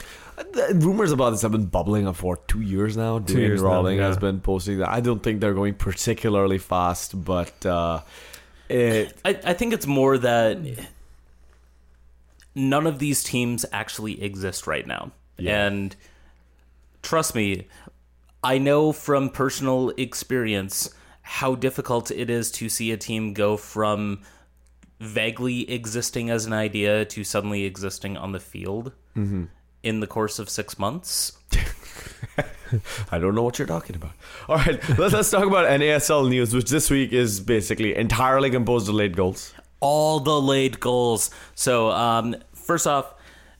[0.51, 3.19] The rumors about this have been bubbling up for two years now.
[3.19, 4.07] Dwayne years now, Rawling yeah.
[4.07, 4.89] has been posting that.
[4.89, 8.01] I don't think they're going particularly fast, but uh,
[8.69, 10.57] it, I, I think it's more that
[12.55, 15.11] none of these teams actually exist right now.
[15.37, 15.65] Yeah.
[15.65, 15.95] And
[17.01, 17.67] trust me,
[18.43, 24.21] I know from personal experience how difficult it is to see a team go from
[24.99, 28.91] vaguely existing as an idea to suddenly existing on the field
[29.83, 31.33] in the course of six months.
[33.11, 34.11] I don't know what you're talking about.
[34.49, 38.89] All right, let's, let's talk about NASL news, which this week is basically entirely composed
[38.89, 39.53] of late goals.
[39.79, 41.29] all the late goals.
[41.55, 43.13] So, um, first off,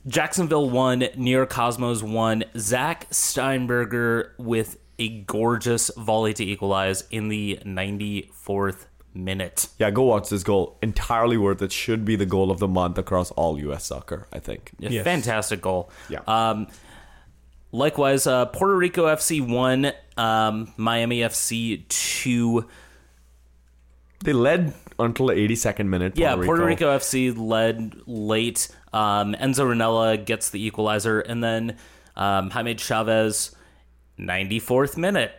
[0.08, 2.44] Jacksonville won, New York Cosmos won.
[2.58, 9.68] Zach Steinberger with a gorgeous volley to equalize in the 94th minute.
[9.78, 10.78] Yeah, go watch this goal.
[10.82, 11.72] Entirely worth it.
[11.72, 13.86] Should be the goal of the month across all U.S.
[13.86, 14.72] soccer, I think.
[14.84, 15.04] A Yes.
[15.04, 15.90] Fantastic goal.
[16.10, 16.20] Yeah.
[16.28, 16.68] Um,
[17.72, 22.68] likewise, uh, Puerto Rico FC won, um, Miami FC 2.
[24.24, 26.18] They led until the 82nd minute.
[26.18, 28.70] Yeah, Puerto Rico FC led late.
[28.94, 31.78] Um, Enzo Rennella gets the equalizer, and then
[32.16, 33.56] um, Jaime Chavez,
[34.20, 35.34] 94th minute,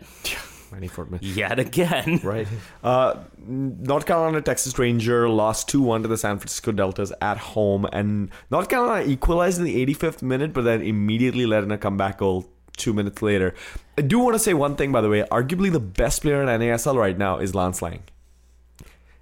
[0.74, 1.22] 94th minute.
[1.22, 2.20] yet again.
[2.24, 2.46] Right.
[2.82, 7.86] Uh, North Carolina Texas Ranger lost 2 1 to the San Francisco Deltas at home.
[7.92, 12.18] And North Carolina equalized in the 85th minute, but then immediately let in a comeback
[12.18, 13.54] goal two minutes later.
[13.96, 15.22] I do want to say one thing, by the way.
[15.30, 18.02] Arguably, the best player in NASL right now is Lance Laing.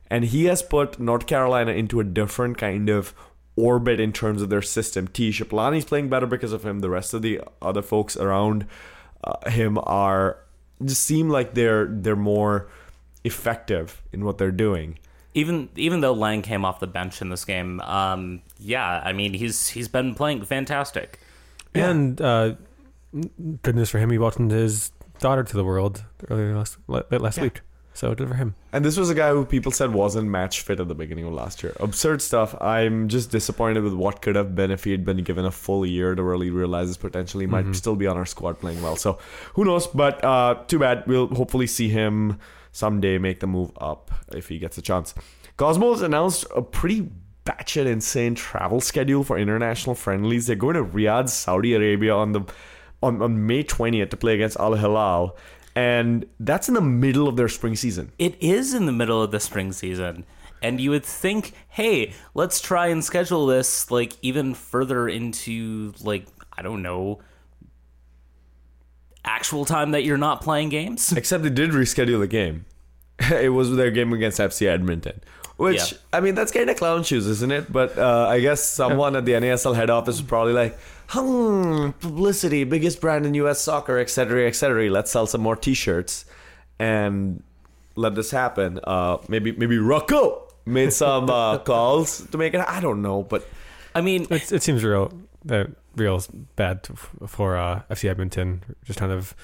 [0.09, 3.15] And he has put North Carolina into a different kind of
[3.57, 5.09] orbit in terms of their system.
[5.09, 5.31] T.
[5.31, 6.81] Shipalane's playing better because of him.
[6.81, 8.67] The rest of the other folks around
[9.25, 10.38] uh, him are
[10.85, 12.68] just seem like they're they're more
[13.25, 14.99] effective in what they're doing.
[15.35, 19.33] Even even though Laing came off the bench in this game, um, yeah, I mean
[19.35, 21.18] he's he's been playing fantastic.
[21.75, 22.55] And uh,
[23.62, 27.45] goodness for him, he welcomed his daughter to the world earlier last la- last Yeah.
[27.45, 27.61] week.
[27.94, 28.55] So good for him.
[28.72, 31.35] And this was a guy who people said wasn't match fit at the beginning of
[31.35, 31.74] last year.
[31.78, 32.55] Absurd stuff.
[32.61, 35.85] I'm just disappointed with what could have been if he had been given a full
[35.85, 37.40] year to really realize his potential.
[37.40, 38.96] He might still be on our squad playing well.
[38.96, 39.18] So
[39.55, 39.87] who knows?
[39.87, 41.05] But uh, too bad.
[41.07, 42.38] We'll hopefully see him
[42.72, 45.14] someday make the move up if he gets a chance.
[45.59, 47.11] Cosmos announced a pretty
[47.44, 50.46] batshit insane travel schedule for international friendlies.
[50.46, 52.42] They're going to Riyadh, Saudi Arabia on the
[53.02, 55.37] on, on May 20th to play against Al Hilal,
[55.75, 58.13] and that's in the middle of their spring season.
[58.19, 60.25] It is in the middle of the spring season.
[60.63, 66.27] And you would think, hey, let's try and schedule this like even further into like,
[66.53, 67.21] I don't know,
[69.25, 71.13] actual time that you're not playing games.
[71.13, 72.67] Except they did reschedule the game.
[73.19, 75.21] it was their game against FC Edmonton.
[75.57, 75.99] Which Yeah.
[76.13, 77.73] I mean, that's kind of clown shoes, isn't it?
[77.73, 80.79] But uh, I guess someone at the NASL head office was probably like,
[81.12, 83.61] "Hmm, publicity, biggest brand in U.S.
[83.61, 84.90] soccer, etc., etc.
[84.90, 86.25] Let's sell some more T-shirts
[86.79, 87.42] and
[87.96, 92.61] let this happen." Uh, maybe maybe Rocco made some uh, calls to make it.
[92.66, 93.46] I don't know, but
[93.94, 95.12] I mean, It, it seems real
[95.44, 96.22] that real
[96.57, 96.88] bad
[97.27, 98.62] for uh, FC Edmonton.
[98.85, 99.35] Just kind of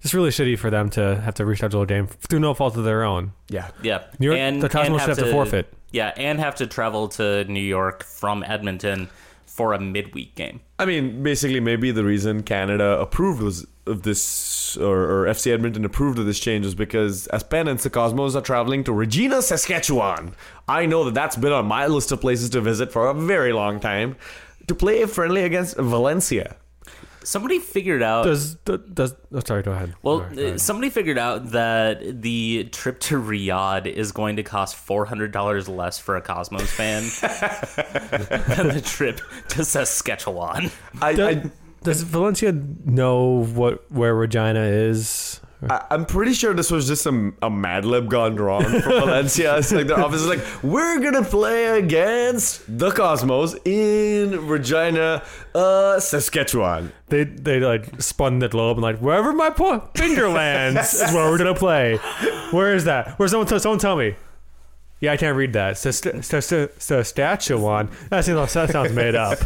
[0.00, 2.84] just really shitty for them to have to reschedule a game through no fault of
[2.84, 3.32] their own.
[3.48, 4.04] yeah, yeah.
[4.18, 5.72] New York- the Cosmos should have to forfeit.
[5.92, 9.10] Yeah, and have to travel to New York from Edmonton
[9.52, 10.60] for a midweek game.
[10.78, 15.84] I mean, basically, maybe the reason Canada approved was of this, or, or FC Edmonton
[15.84, 20.34] approved of this change is because as and the Cosmos are traveling to Regina, Saskatchewan.
[20.68, 23.52] I know that that's been on my list of places to visit for a very
[23.52, 24.16] long time
[24.68, 26.56] to play a friendly against Valencia.
[27.24, 28.24] Somebody figured out.
[28.24, 29.94] Does does oh, sorry, go ahead.
[30.02, 30.60] well, Sorry, go uh, ahead.
[30.60, 35.68] somebody figured out that the trip to Riyadh is going to cost four hundred dollars
[35.68, 37.02] less for a Cosmos fan
[38.56, 40.70] than the trip to Saskatchewan.
[41.00, 41.50] I, Do- I,
[41.82, 45.40] does Valencia know what where Regina is?
[45.70, 49.58] I, I'm pretty sure this was just a, a Mad Lib gone wrong for Valencia.
[49.58, 55.22] It's like their office is like, we're gonna play against the Cosmos in Regina,
[55.54, 56.92] uh, Saskatchewan.
[57.08, 61.30] They they like spun the globe and like wherever my po- finger lands is where
[61.30, 61.96] we're gonna play.
[62.50, 63.18] Where is that?
[63.18, 64.16] Where someone someone tell me?
[65.00, 65.78] Yeah, I can't read that.
[65.78, 67.90] Sas- Sas- Sas- Saskatchewan.
[68.10, 69.38] That sounds that sounds made up.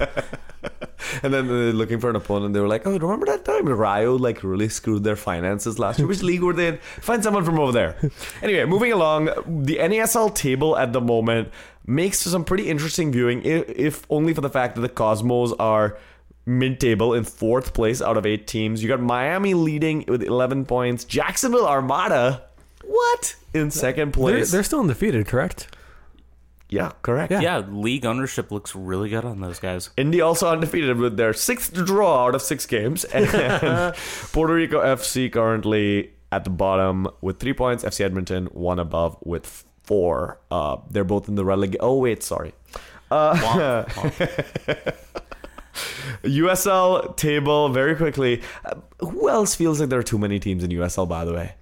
[1.23, 2.55] And then they're looking for an opponent.
[2.55, 6.09] They were like, "Oh, remember that time Rio like really screwed their finances last year?
[6.09, 6.79] Which league were they in?
[6.79, 7.97] Find someone from over there."
[8.43, 11.49] Anyway, moving along, the NASL table at the moment
[11.87, 15.53] makes for some pretty interesting viewing, if, if only for the fact that the Cosmos
[15.59, 15.97] are
[16.45, 18.83] mid-table in fourth place out of eight teams.
[18.83, 21.05] You got Miami leading with 11 points.
[21.05, 22.43] Jacksonville Armada,
[22.85, 24.53] what in second They're, place?
[24.53, 25.69] they're still undefeated, correct?
[26.69, 27.31] Yeah, correct.
[27.33, 27.41] Yeah.
[27.41, 29.91] Yeah, league ownership looks really good on those guys.
[29.97, 33.05] Indy also undefeated with their sixth draw out of six games.
[33.15, 33.27] And
[34.33, 37.85] Puerto Rico FC currently at the bottom with three points.
[37.85, 40.41] FC Edmonton one above with four.
[40.51, 41.77] Uh, they're both in the releg.
[41.81, 42.53] Oh wait, sorry.
[43.11, 44.95] Uh, Womp, womp.
[46.25, 48.43] USL table very quickly.
[48.65, 51.09] Uh, who else feels like there are too many teams in USL?
[51.09, 51.55] By the way,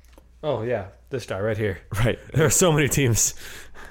[0.43, 1.79] Oh yeah, this guy right here.
[1.99, 2.19] right?
[2.33, 3.35] There are so many teams.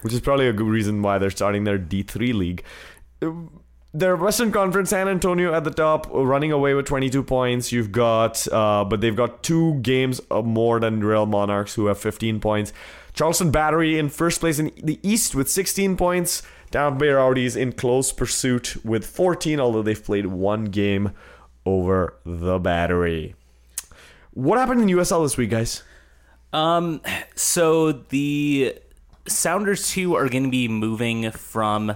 [0.03, 2.63] Which is probably a good reason why they're starting their D3 league.
[3.93, 7.71] Their Western Conference, San Antonio at the top, running away with 22 points.
[7.71, 12.39] You've got, uh, but they've got two games more than Real Monarchs, who have 15
[12.39, 12.73] points.
[13.13, 16.41] Charleston Battery in first place in the East with 16 points.
[16.71, 21.11] Tampa Bay Rowdies in close pursuit with 14, although they've played one game
[21.67, 23.35] over the Battery.
[24.31, 25.83] What happened in USL this week, guys?
[26.51, 27.01] Um,
[27.35, 28.75] so the
[29.27, 31.95] Sounders two are going to be moving from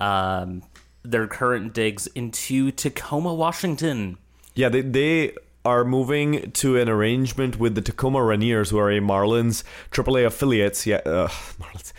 [0.00, 0.62] um,
[1.02, 4.18] their current digs into Tacoma, Washington.
[4.54, 5.34] Yeah, they they
[5.64, 10.86] are moving to an arrangement with the Tacoma Rainiers, who are a Marlins AAA affiliates.
[10.86, 11.28] Yeah, uh,
[11.60, 11.92] Marlins.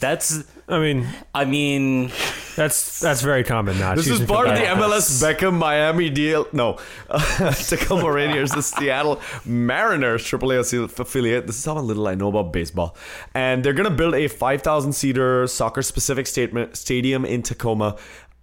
[0.00, 2.10] That's, I mean, I mean,
[2.56, 3.94] that's that's very common now.
[3.94, 6.46] This is part of the for MLS Beckham Miami deal.
[6.52, 11.46] No, uh, Tacoma Rainiers, the Seattle Mariners AAA affiliate.
[11.46, 12.96] This is how little I know about baseball.
[13.34, 17.96] And they're going to build a 5,000 seater soccer specific statement, stadium in Tacoma.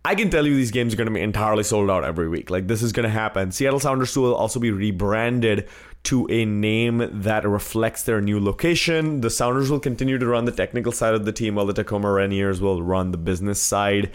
[0.06, 2.50] I can tell you these games are going to be entirely sold out every week.
[2.50, 3.52] Like, this is going to happen.
[3.52, 5.70] Seattle Sounders will also be rebranded
[6.04, 9.22] to a name that reflects their new location.
[9.22, 12.08] The Sounders will continue to run the technical side of the team, while the Tacoma
[12.08, 14.12] Rainiers will run the business side.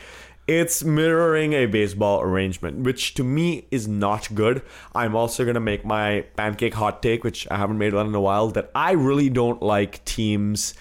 [0.46, 4.62] It's mirroring a baseball arrangement, which to me is not good.
[4.94, 8.14] I'm also going to make my pancake hot take, which I haven't made one in
[8.14, 10.74] a while, that I really don't like teams.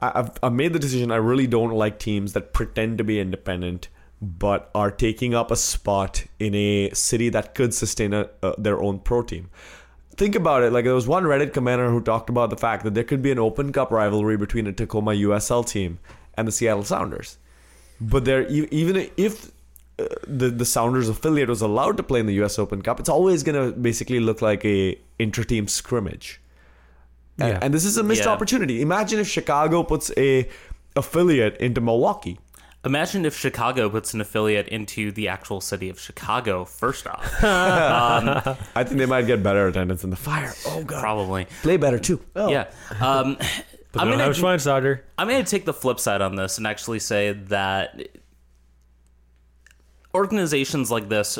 [0.00, 3.88] I've, I've made the decision I really don't like teams that pretend to be independent
[4.20, 8.82] but are taking up a spot in a city that could sustain a, uh, their
[8.82, 9.48] own pro team.
[10.18, 10.72] Think about it.
[10.72, 13.30] Like there was one Reddit commenter who talked about the fact that there could be
[13.30, 15.98] an Open Cup rivalry between a Tacoma USL team
[16.36, 17.38] and the Seattle Sounders.
[18.00, 19.50] But there, even if
[19.98, 22.58] uh, the the Sounders affiliate was allowed to play in the U.S.
[22.58, 26.40] Open Cup, it's always going to basically look like a inter-team scrimmage.
[27.38, 27.58] And, Yeah.
[27.62, 28.30] and this is a missed Yeah.
[28.32, 28.82] opportunity.
[28.82, 30.48] Imagine if Chicago puts a
[30.96, 32.38] affiliate into Milwaukee.
[32.84, 36.64] Imagine if Chicago puts an affiliate into the actual city of Chicago.
[36.64, 40.52] First off, I think they might get better attendance in the fire.
[40.66, 42.20] Oh god, probably, play better too.
[42.36, 42.48] Oh.
[42.48, 42.70] yeah.
[43.00, 43.36] Um,
[43.92, 45.00] But I'm they don't gonna have Schweinsteiger.
[45.16, 48.08] I'm going to take the flip side on this and actually say that
[50.14, 51.38] organizations like this,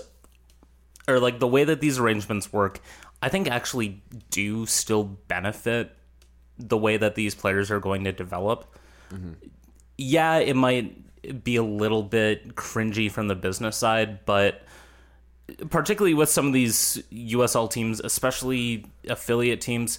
[1.07, 2.80] or like the way that these arrangements work,
[3.22, 5.95] I think actually do still benefit
[6.59, 8.74] the way that these players are going to develop.
[9.97, 10.97] Yeah, it might
[11.32, 14.62] be a little bit cringy from the business side, but
[15.70, 19.98] particularly with some of these USL teams, especially affiliate teams,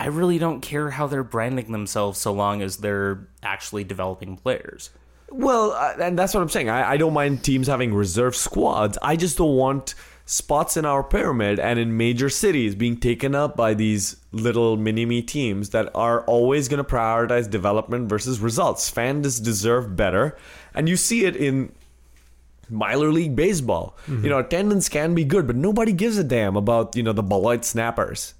[0.00, 4.90] I really don't care how they're branding themselves so long as they're actually developing players.
[5.30, 6.70] Well, uh, and that's what I'm saying.
[6.70, 8.96] I, I don't mind teams having reserve squads.
[9.02, 9.94] I just don't want
[10.30, 15.06] spots in our pyramid and in major cities being taken up by these little mini
[15.06, 18.90] me teams that are always going to prioritize development versus results.
[18.90, 20.36] Fans deserve better,
[20.74, 21.72] and you see it in
[22.68, 23.96] minor league baseball.
[24.06, 24.24] Mm-hmm.
[24.24, 27.22] You know, attendance can be good, but nobody gives a damn about you know the
[27.22, 28.34] Beloit Snappers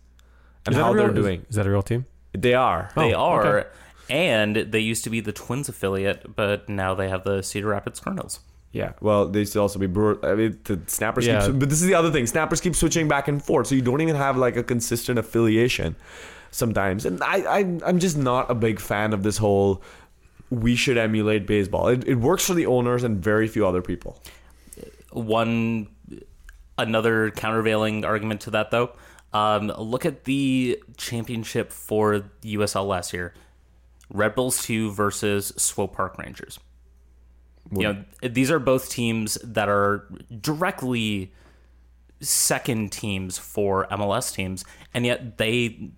[0.66, 1.41] and how real- they're doing.
[1.43, 2.05] Is, is that a real team?
[2.32, 2.91] They are.
[2.97, 3.68] Oh, they Oh, are, okay.
[4.11, 7.99] and they used to be the Twins affiliate, but now they have the Cedar Rapids
[7.99, 8.41] Kernels.
[8.73, 10.19] Yeah, well, they used to also be Brewer.
[10.23, 11.47] I mean, the Snappers Yeah.
[11.47, 12.27] keep, but this is the other thing.
[12.27, 15.97] Snappers keep switching back and forth, so you don't even have like a consistent affiliation
[16.51, 17.07] sometimes.
[17.07, 19.83] And I, I I'm just not a big fan of this whole.
[20.51, 21.89] We should emulate baseball.
[21.89, 24.23] It, it works for the owners and very few other people.
[25.12, 25.89] One,
[26.77, 28.93] another countervailing argument to that though.
[29.33, 33.35] Um, look at the championship for USL last year:
[34.11, 36.59] Red Bulls two versus Swope Park Rangers.
[37.73, 40.07] You know, these are both teams that are
[40.41, 41.33] directly
[42.21, 44.64] second teams for MLS teams,
[44.95, 45.91] and yet they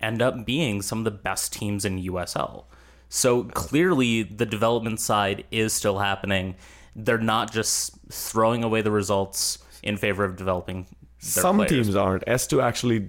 [0.00, 2.64] end up being some of the best teams in USL.
[3.08, 6.56] So clearly, the development side is still happening.
[6.96, 10.86] They're not just throwing away the results in favor of developing.
[11.20, 11.70] Their Some players.
[11.70, 12.24] teams aren't.
[12.26, 13.08] S2 actually,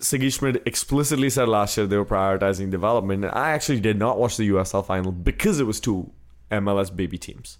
[0.00, 3.24] Sigi Schmidt explicitly said last year they were prioritizing development.
[3.24, 6.10] And I actually did not watch the USL final because it was two
[6.50, 7.58] MLS baby teams.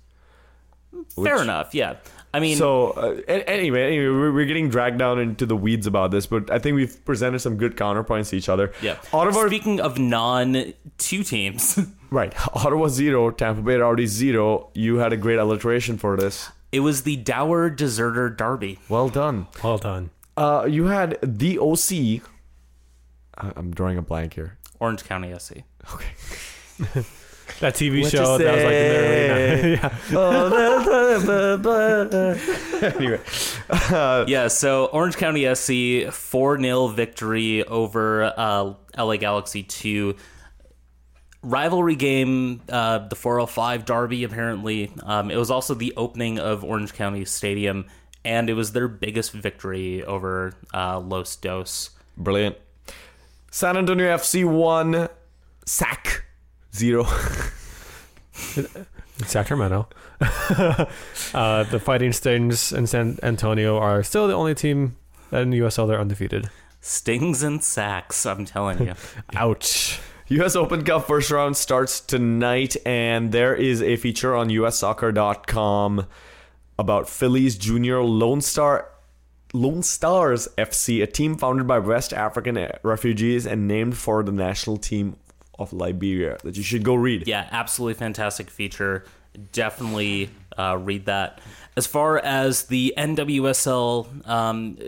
[1.15, 1.97] Fair which- enough, yeah.
[2.33, 6.11] I mean, So uh, anyway, anyway, we're, we're getting dragged down into the weeds about
[6.11, 8.73] this, but I think we've presented some good counterpoints to each other.
[8.83, 8.97] yeah.
[9.13, 11.79] Ottawa, Speaking of non two teams,
[12.11, 12.35] right?
[12.55, 14.69] Ottawa zero, Tampa Bay Rowdy zero.
[14.75, 16.51] You had a great alliteration for this.
[16.71, 18.79] it was the Dower Deserter Derby.
[18.91, 19.47] Well done.
[19.65, 20.11] Well done.
[20.37, 22.23] Uh, you had the OC.
[23.39, 24.59] I- I'm drawing a blank here.
[24.81, 25.63] Orange County SC.
[25.95, 27.05] Okay.
[27.61, 29.81] That TV What show that was like in the say?
[30.13, 30.39] early
[32.81, 32.93] yeah.
[32.97, 40.15] anyway, yeah, so Orange County SC 4 0 victory over uh, LA Galaxy 2.
[41.43, 44.93] Rivalry game, uh, the 405 Derby, apparently.
[45.03, 47.87] Um, it was also the opening of Orange County Stadium,
[48.25, 51.91] and it was their biggest victory over uh, Los Dos.
[52.17, 52.57] brilliant.
[53.51, 55.09] San Antonio FC one,
[55.65, 56.25] sack
[56.75, 57.05] zero.
[59.27, 59.89] Sacramento.
[60.21, 64.97] uh, the Fighting Stings and San Antonio are still the only team
[65.33, 66.49] in the USL they're undefeated.
[66.81, 68.95] Stings and sacks, I'm telling you.
[69.35, 70.01] Ouch.
[70.29, 76.07] US Open Cup first round starts tonight, and there is a feature on ussoccer.com
[76.79, 78.91] about Phillies junior Lone Star
[79.55, 84.77] Lone Stars FC, a team founded by West African refugees and named for the national
[84.77, 85.17] team
[85.59, 87.27] of Liberia that you should go read.
[87.27, 89.05] yeah, absolutely fantastic feature.
[89.53, 91.41] Definitely uh, read that.
[91.77, 94.79] As far as the NWSL, um,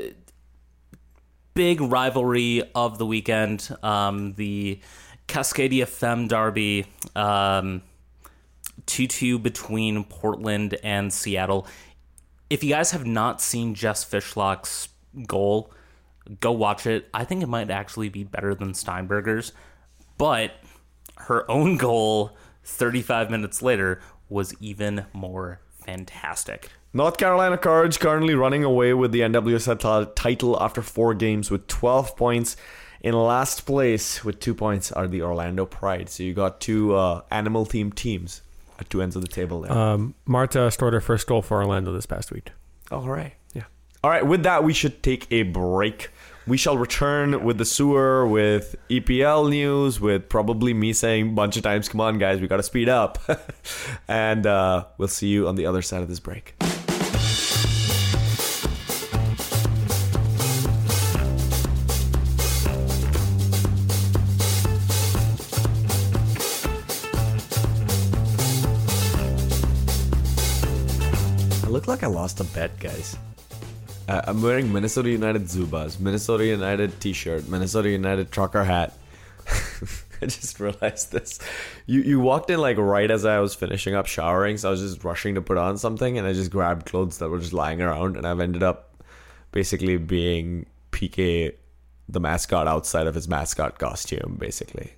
[1.54, 4.80] big rivalry of the weekend, um, the
[5.28, 7.82] Cascadia Femme Derby, um,
[8.86, 11.66] 2 2 between Portland and Seattle.
[12.48, 14.88] If you guys have not seen Jess Fishlock's
[15.26, 15.72] goal,
[16.40, 17.08] go watch it.
[17.14, 19.52] I think it might actually be better than Steinberger's,
[20.20, 20.52] but
[21.16, 26.68] her own goal 35 minutes later was even more fantastic.
[26.92, 32.18] North Carolina Courage currently running away with the NWSL title after four games with 12
[32.18, 32.58] points.
[33.00, 36.10] In last place with two points are the Orlando Pride.
[36.10, 38.42] So you got two uh, animal themed teams
[38.78, 39.72] at two ends of the table there.
[39.72, 42.50] Um, Marta scored her first goal for Orlando this past week.
[42.90, 43.32] All right.
[43.54, 43.62] Yeah.
[44.04, 44.26] All right.
[44.26, 46.10] With that, we should take a break
[46.46, 51.56] we shall return with the sewer, with EPL news, with probably me saying a bunch
[51.56, 53.18] of times, come on, guys, we got to speed up.
[54.08, 56.54] and uh, we'll see you on the other side of this break.
[71.62, 73.16] I look like I lost a bet, guys.
[74.10, 78.92] Uh, I'm wearing Minnesota United Zubaz, Minnesota United T-shirt, Minnesota United trucker hat.
[80.20, 81.38] I just realized this.
[81.86, 84.80] You you walked in like right as I was finishing up showering, so I was
[84.80, 87.80] just rushing to put on something, and I just grabbed clothes that were just lying
[87.80, 89.00] around, and I've ended up
[89.52, 91.54] basically being PK,
[92.08, 94.94] the mascot outside of his mascot costume, basically.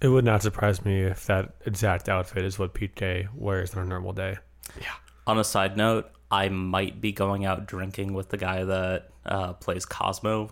[0.00, 3.86] It would not surprise me if that exact outfit is what PK wears on a
[3.86, 4.38] normal day.
[4.80, 4.94] Yeah.
[5.26, 9.52] On a side note, I might be going out drinking with the guy that uh,
[9.54, 10.50] plays Cozmo,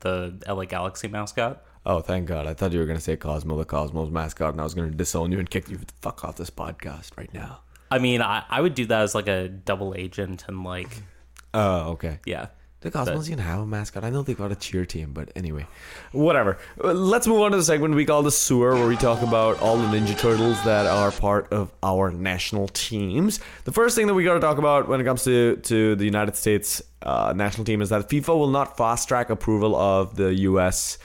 [0.00, 1.64] the LA Galaxy mascot.
[1.86, 2.46] Oh, thank God!
[2.46, 5.32] I thought you were gonna say Cosmo, the Cosmos mascot, and I was gonna disown
[5.32, 7.60] you and kick you the fuck off this podcast right now.
[7.90, 11.02] I mean, I, I would do that as like a double agent and like,
[11.52, 12.18] Oh, okay.
[12.24, 12.46] yeah.
[12.84, 14.04] The Cosmos even have a mascot.
[14.04, 15.66] I know they've got a cheer team, but anyway,
[16.12, 16.58] whatever.
[16.76, 19.78] Let's move on to the segment we call the sewer, where we talk about all
[19.78, 23.40] the Ninja Turtles that are part of our national teams.
[23.64, 26.04] The first thing that we got to talk about when it comes to to the
[26.04, 30.34] United States uh, national team is that FIFA will not fast track approval of the
[30.34, 30.98] U.S.,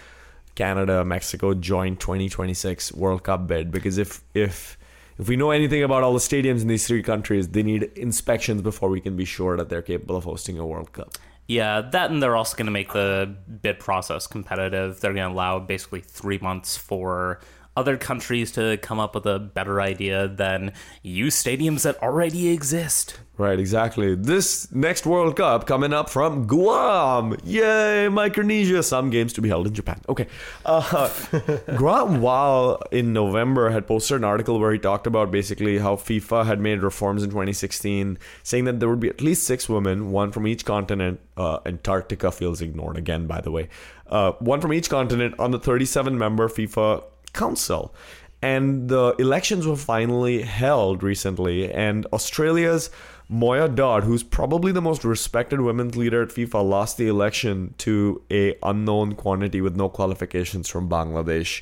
[0.56, 4.78] Canada, Mexico joint 2026 World Cup bid because if if
[5.18, 8.62] if we know anything about all the stadiums in these three countries, they need inspections
[8.62, 11.18] before we can be sure that they're capable of hosting a World Cup.
[11.50, 15.02] Yeah, that and they're also going to make the bid process competitive.
[15.02, 17.40] They're going to allow basically three months for
[17.80, 23.18] other countries to come up with a better idea than use stadiums that already exist.
[23.40, 24.16] Right, exactly.
[24.16, 27.38] This next World Cup coming up from Guam.
[27.46, 28.84] Yay, Micronesia.
[28.84, 30.02] Some games to be held in Japan.
[30.10, 30.28] Okay.
[30.66, 31.10] Uh,
[31.78, 36.48] Guam, while in November, had posted an article where he talked about basically how FIFA
[36.48, 40.34] had made reforms in 2016, saying that there would be at least six women, one
[40.34, 41.22] from each continent.
[41.38, 43.70] Uh, Antarctica feels ignored again, by the way.
[44.08, 47.94] Uh, one from each continent on the 37 member FIFA Council.
[48.42, 52.90] And the elections were finally held recently, and Australia's
[53.28, 58.22] Moya Dodd, who's probably the most respected women's leader at FIFA, lost the election to
[58.32, 61.62] a unknown quantity with no qualifications from Bangladesh.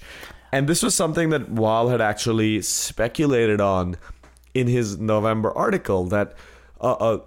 [0.51, 3.97] And this was something that Wahl had actually speculated on
[4.53, 6.35] in his November article that
[6.79, 7.19] uh, uh,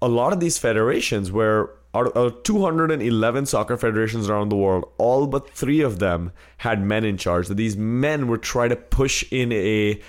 [0.00, 5.26] a lot of these federations where out of- 211 soccer federations around the world, all
[5.26, 7.48] but three of them had men in charge.
[7.48, 10.00] That these men were trying to push in a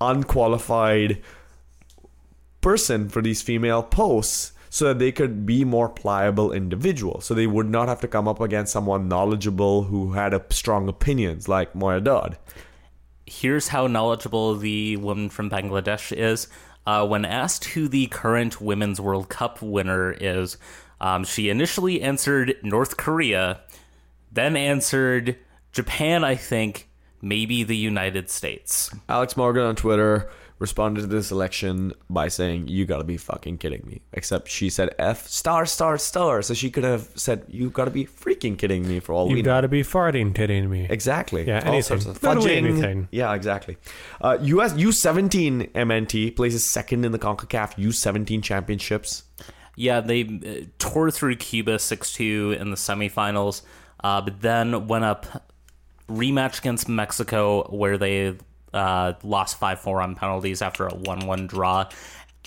[0.00, 1.18] unqualified
[2.60, 7.26] person for these female posts so that they could be more pliable individuals.
[7.26, 10.88] So they would not have to come up against someone knowledgeable who had a strong
[10.88, 12.38] opinions like Moya Dodd.
[13.24, 16.48] Here's how knowledgeable the woman from Bangladesh is.
[16.86, 20.58] Uh, when asked who the current Women's World Cup winner is,
[21.00, 23.60] um, she initially answered North Korea,
[24.32, 25.36] then answered
[25.72, 26.88] Japan, I think,
[27.20, 28.94] maybe the United States.
[29.08, 30.30] Alex Morgan on Twitter
[30.60, 34.02] responded to this election by saying, You gotta be fucking kidding me.
[34.12, 36.42] Except she said F star star star.
[36.42, 39.42] So she could have said, You gotta be freaking kidding me for all we You
[39.42, 39.46] know.
[39.50, 40.86] gotta be farting kidding me.
[40.88, 41.44] Exactly.
[41.46, 41.82] Yeah, All anything.
[42.00, 42.56] sorts of fudging.
[42.56, 43.08] anything.
[43.10, 43.76] Yeah, exactly.
[44.20, 49.24] Uh, US U17 MNT places second in the CONCACAF U17 championships.
[49.76, 53.62] Yeah, they uh, tore through Cuba 6 2 in the semifinals,
[54.02, 55.44] uh, but then went up
[56.08, 58.36] rematch against Mexico where they
[58.72, 61.88] uh, lost 5 4 on penalties after a 1 1 draw.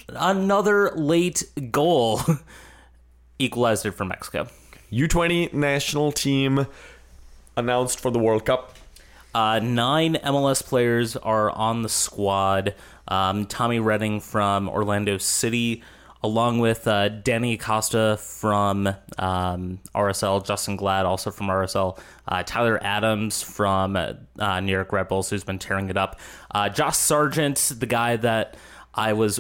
[0.10, 2.22] Another late goal
[3.40, 4.48] equalized it for Mexico.
[4.92, 6.68] U20 national team
[7.58, 8.76] announced for the World Cup.
[9.36, 12.74] Uh, nine MLS players are on the squad.
[13.08, 15.84] Um, Tommy Redding from Orlando City,
[16.24, 18.88] along with uh, Danny Acosta from
[19.18, 25.07] um, RSL, Justen Glad also from RSL, uh, Tyler Adams from uh, New York Red
[25.07, 26.20] Bulls, who's been tearing it up.
[26.51, 28.57] Uh, Josh Sargent, the guy that
[28.93, 29.39] I was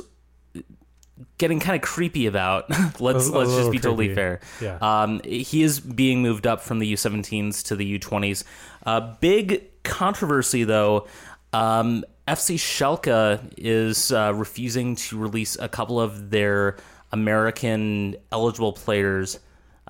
[1.37, 2.69] getting kind of creepy about.
[2.99, 4.39] let's A- a let's just be totally fair.
[4.61, 4.77] Yeah.
[4.81, 8.43] Um, he is being moved up from the U17s to the U20s.
[8.85, 11.07] Uh, big controversy though.
[11.53, 16.75] Um, FC Schalke is uh, refusing to release a couple of their
[17.13, 19.39] American eligible players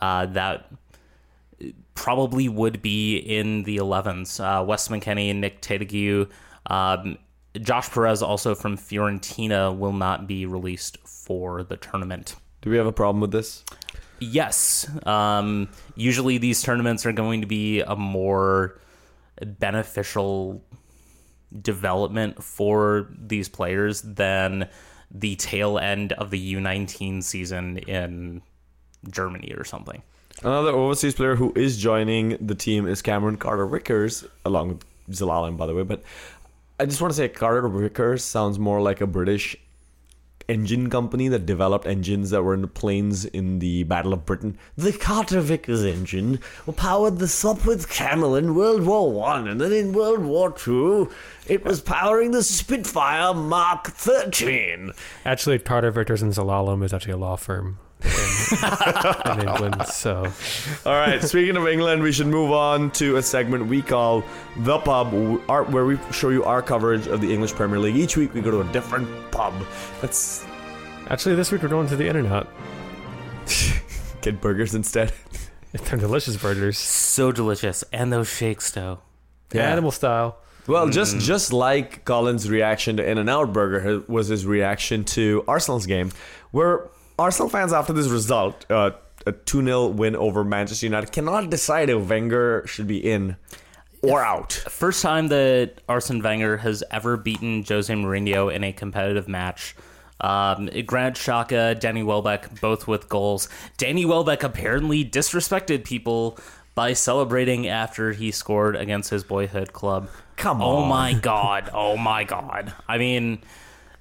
[0.02, 0.72] uh, that
[1.96, 4.40] probably would be in the 11s.
[4.40, 6.30] Uh, Wes McKennie, Nick Taitague,
[6.68, 7.18] um,
[7.60, 12.36] Josh Perez, also from Fiorentina, will not be released for the tournament.
[12.62, 13.64] Do we have a problem with this?
[14.20, 14.88] Yes.
[15.08, 18.80] Um, usually these tournaments are going to be a more
[19.44, 20.62] beneficial
[21.62, 24.68] development for these players than
[25.12, 28.42] the tail end of the U19 season in
[29.10, 30.02] Germany or something.
[30.44, 35.58] Another overseas player who is joining the team is Cameron Carter Vickers, along with Zelalem,
[35.58, 35.84] by the way.
[35.84, 36.04] But
[36.80, 39.56] I just want to say Carter Vickers sounds more like a British
[40.48, 44.58] engine company that developed engines that were in the planes in the Battle of Britain.
[44.76, 46.40] The Carter Vickers engine
[46.76, 51.10] powered the Sopwith Camel in World War One, and then in World War Two,
[51.48, 54.92] it was powering the Spitfire Mark 13.
[55.26, 59.86] Actually, Carter Vickers and Zelalem is actually a law firm in, in England.
[59.88, 60.32] So
[60.86, 64.24] All right, speaking of England, we should move on to a segment we call
[64.58, 65.14] The Pub,
[65.50, 67.96] our- where we show you our coverage of the English Premier League.
[67.96, 69.54] Each week we go to a different pub.
[70.02, 70.46] Let's
[71.10, 72.48] actually, this week we're going to the internet.
[74.22, 75.14] get burgers instead.
[75.72, 77.84] They're delicious burgers, So delicious.
[77.92, 79.00] And those shakes, though.
[79.50, 80.40] The animal style.
[80.68, 81.22] Well, just mm.
[81.22, 86.12] just like Colin's reaction to In and Out Burger was his reaction to Arsenal's game,
[86.52, 86.90] where
[87.20, 88.92] Arsenal fans after this result, uh,
[89.26, 93.36] a 2 0 win over Manchester United, cannot decide if Wenger should be in
[94.02, 94.54] or out.
[94.54, 99.76] First time that Arsene Wenger has ever beaten Jose Mourinho in a competitive match.
[100.22, 103.50] Um, Granit Xhaka, Danny Welbeck, both with goals.
[103.78, 106.40] Danny Welbeck apparently disrespected people
[106.74, 110.10] by celebrating after he scored against his boyhood club.
[110.36, 110.68] Come on.
[110.68, 111.70] Oh my god!
[111.74, 112.74] Oh my god!
[112.88, 113.40] I mean,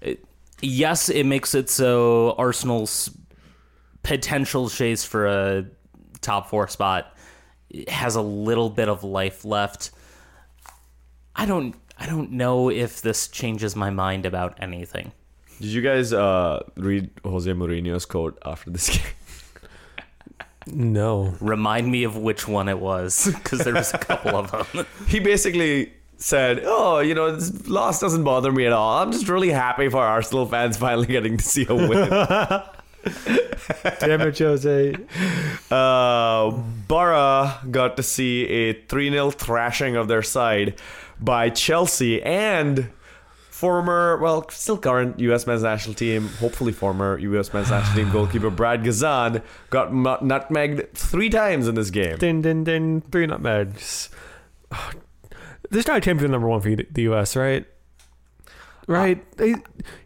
[0.00, 0.24] it,
[0.60, 3.10] yes, it makes it so Arsenal's
[4.02, 5.66] potential chase for a
[6.20, 7.16] top four spot
[7.88, 9.90] has a little bit of life left.
[11.34, 15.12] I don't I don't know if this changes my mind about anything.
[15.60, 19.06] Did you guys uh, read Jose Mourinho's quote after this game?
[20.66, 21.34] No.
[21.40, 24.86] Remind me of which one it was because there was a couple of them.
[25.08, 29.02] He basically said, "Oh, you know, this loss doesn't bother me at all.
[29.02, 32.08] I'm just really happy for Arsenal fans finally getting to see a win."
[34.00, 34.94] Damn it, Jose.
[35.70, 36.50] uh,
[36.88, 40.80] Boro got to see a 3 0 thrashing of their side
[41.20, 42.90] by Chelsea and
[43.56, 45.46] former, well, still current U.S.
[45.46, 47.54] men's national team, hopefully former U.S.
[47.54, 52.18] men's national team goalkeeper Brad Guzan got nutmegged three times in this game.
[52.18, 53.02] Din din din.
[53.10, 54.10] Three nutmegs.
[55.70, 57.36] This guy came to the number one for the U.S.
[57.36, 57.66] Right?
[58.86, 59.36] Right.
[59.36, 59.56] They- you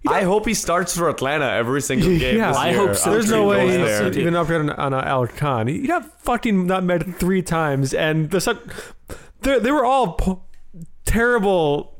[0.08, 2.38] I hope he starts for Atlanta every single game.
[2.38, 2.48] Yeah.
[2.48, 2.78] this I year.
[2.78, 4.18] hope so, There's no way goes he's there.
[4.20, 5.66] even upgrade on, on uh, Alex Kann.
[5.66, 8.58] He got fucking nutmegged three times, and the
[9.42, 10.42] they they were all po-
[11.04, 11.98] terrible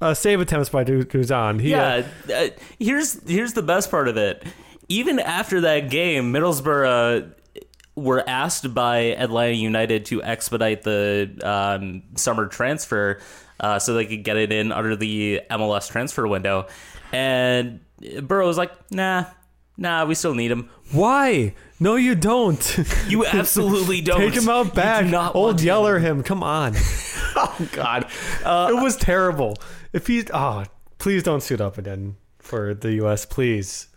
[0.00, 1.60] uh, save attempts by Du- Duzan.
[1.60, 2.48] He, uh, yeah, uh,
[2.78, 4.42] here's here's the best part of it.
[4.88, 7.32] Even after that game, Middlesbrough
[7.96, 13.18] were asked by Atlanta United to expedite the um, summer transfer
[13.58, 16.66] uh, so they could get it in under the MLS transfer window,
[17.12, 17.80] and
[18.22, 19.24] Boro was like, "Nah,
[19.78, 20.68] nah, we still need him.
[20.92, 21.54] why?
[21.80, 22.78] No, you don't.
[23.08, 25.06] You absolutely don't Take him out back.
[25.06, 25.66] not Old want him.
[25.66, 26.22] Yeller him.
[26.22, 26.74] Come on.
[27.38, 28.06] Oh, God.
[28.46, 29.58] it was terrible.
[29.92, 30.64] If he's oh,
[30.96, 33.26] please don't suit up again for the U.S.
[33.26, 33.88] Please.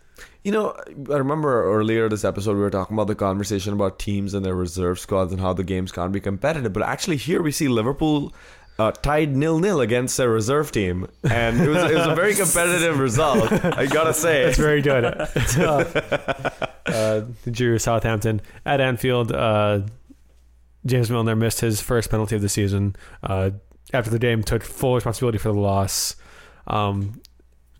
[0.42, 0.74] You know,
[1.10, 4.54] I remember earlier this episode we were talking about the conversation about teams and their
[4.54, 6.72] reserve squads and how the games can't be competitive.
[6.72, 8.32] But actually, here we see Liverpool
[8.78, 12.34] uh, tied nil nil against their reserve team, and it was it was a very
[12.34, 13.52] competitive result.
[13.52, 15.04] I gotta say, It's very good.
[16.86, 19.32] uh, Drew Southampton at Anfield.
[19.32, 19.80] Uh,
[20.86, 22.96] James Milner missed his first penalty of the season.
[23.22, 23.50] Uh,
[23.92, 26.16] after the game, took full responsibility for the loss.
[26.66, 27.20] Um,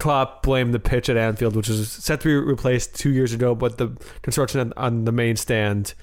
[0.00, 3.54] Klopp blamed the pitch at Anfield, which was set to be replaced two years ago,
[3.54, 5.94] but the construction on- the main stand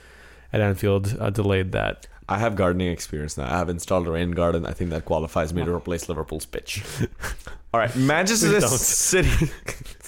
[0.54, 2.08] at Anfield uh, delayed that.
[2.30, 3.46] I have gardening experience now.
[3.46, 4.66] I have installed a rain garden.
[4.66, 6.84] I think that qualifies me to replace Liverpool's pitch.
[7.74, 9.52] All right, Manchester City.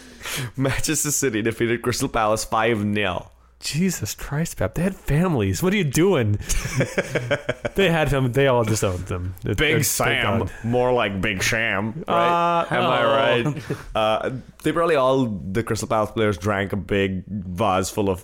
[0.57, 4.75] Manchester City defeated Crystal Palace five 0 Jesus Christ, Pep!
[4.75, 5.61] They had families.
[5.61, 6.33] What are you doing?
[7.75, 8.31] they had them.
[8.31, 9.35] They all just owned them.
[9.43, 10.51] It- Big it's- thank Sam, God.
[10.63, 12.61] more like Big Sham, right?
[12.61, 12.89] Uh, Am oh.
[12.89, 13.63] I right?
[13.95, 14.31] Uh,
[14.63, 18.23] they probably all the Crystal Palace players drank a big vase full of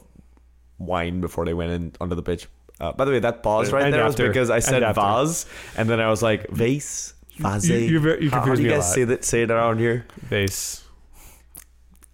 [0.77, 2.47] wine before they went in onto the pitch.
[2.79, 4.23] Uh, by the way, that pause right And there after.
[4.23, 5.01] was because I said after.
[5.01, 5.45] vase,
[5.77, 7.67] and then I was like vase, vase.
[7.67, 9.25] You- you ver- you how, how do you guys say that?
[9.25, 10.05] Say it around here.
[10.29, 10.81] base.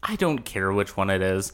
[0.02, 1.54] I don't care which one it is.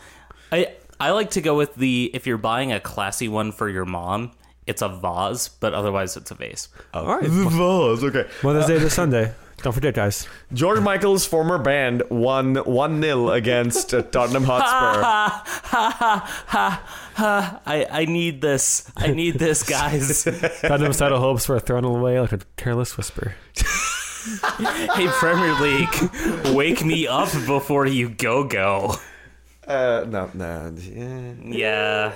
[0.54, 3.86] I I like to go with the if you're buying a classy one for your
[3.86, 4.32] mom,
[4.66, 6.70] it's a vase, but otherwise it's a vase.
[6.94, 7.24] All right.
[7.24, 8.04] The vase.
[8.04, 8.30] Okay.
[8.44, 9.34] Mother's Day this Sunday.
[9.64, 10.28] Don't forget, guys.
[10.54, 15.02] George Michael's former band won one 0 against uh, Tottenham Hotspur.
[15.02, 16.84] Ha, ha, ha,
[17.16, 18.92] ha, I I need this.
[18.96, 20.24] I need this, guys.
[20.62, 23.34] Tottenham's title hopes were thrown away like a careless whisper.
[24.96, 28.96] hey Premier League, wake me up before you go go.
[29.68, 30.74] Uh, no, no.
[30.78, 31.34] yeah.
[31.44, 32.14] Yeah.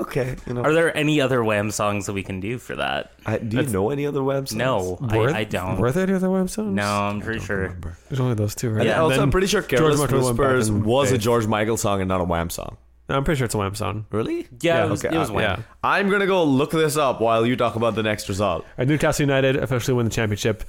[0.00, 0.36] okay.
[0.46, 3.12] You know, Are there any other Wham songs that we can do for that?
[3.24, 4.56] I, do you know any other Wham songs?
[4.58, 5.78] No, I, Were- I don't.
[5.78, 6.74] Were there any other Wham songs?
[6.74, 7.76] no, I'm pretty sure.
[8.08, 8.80] There's only those two, right?
[8.80, 11.14] And Yeah, also, I'm pretty sure George "Careless Michael went back Whispers" and was a
[11.14, 11.20] Faith.
[11.22, 12.76] George Michael song and not a Wham song.
[13.08, 14.06] No, I'm pretty sure it's a Wham song.
[14.10, 14.42] Really?
[14.60, 15.42] Yeah, Yeah, it was, okay, it was uh, Wham.
[15.60, 15.64] Yeah.
[15.84, 18.64] I'm gonna go look this up while you talk about the next result.
[18.78, 20.64] Uh, Newcastle United officially win the championship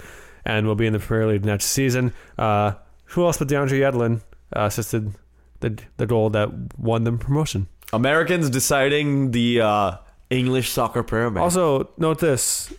[0.45, 2.13] and will be in the Premier League next season.
[2.37, 2.73] Uh,
[3.05, 4.21] who else but DeAndre Yedlin
[4.55, 5.13] uh, assisted
[5.63, 7.67] the the goal that won them promotion?
[7.91, 9.97] Americans deciding the uh,
[10.29, 11.41] English soccer pyramid.
[11.41, 12.71] Also, note this: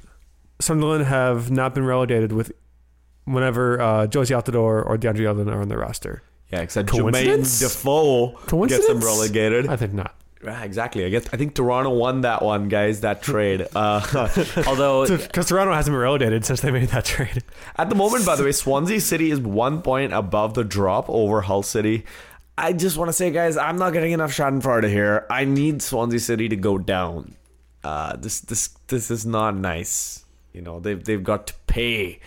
[0.60, 2.52] Sunderland have not been relegated with
[3.24, 6.22] whenever uh, Jozy Altidore or DeAndre Yedlin are on the roster.
[6.52, 7.42] yeah, except Jermaine?
[7.58, 9.66] Defoe gets them relegated.
[9.68, 10.14] I think not.
[10.42, 11.06] Yeah, exactly.
[11.06, 13.00] I guess I think Toronto won that one, guys.
[13.00, 13.66] That trade.
[13.74, 14.02] Uh,
[14.66, 17.42] Although, Because Toronto hasn't been relegated since they made that trade.
[17.76, 21.40] at the moment, by the way, Swansea City is one point above the drop over
[21.40, 22.04] Hull City.
[22.56, 25.26] I just want to say, guys, I'm not getting enough Schadenfreude here.
[25.28, 27.34] I need Swansea City to go down.
[27.82, 30.24] Uh, this this this is not nice.
[30.52, 32.20] You know they've they've got to pay.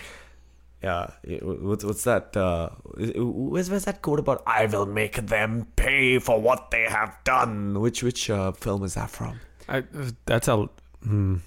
[0.83, 1.11] Yeah,
[1.41, 2.37] what's what's that?
[2.37, 4.43] Uh, where's, where's that quote about?
[4.45, 7.79] I will make them pay for what they have done.
[7.79, 9.39] Which which uh, film is that from?
[9.67, 9.83] I,
[10.25, 10.69] that's a
[11.03, 11.37] hmm,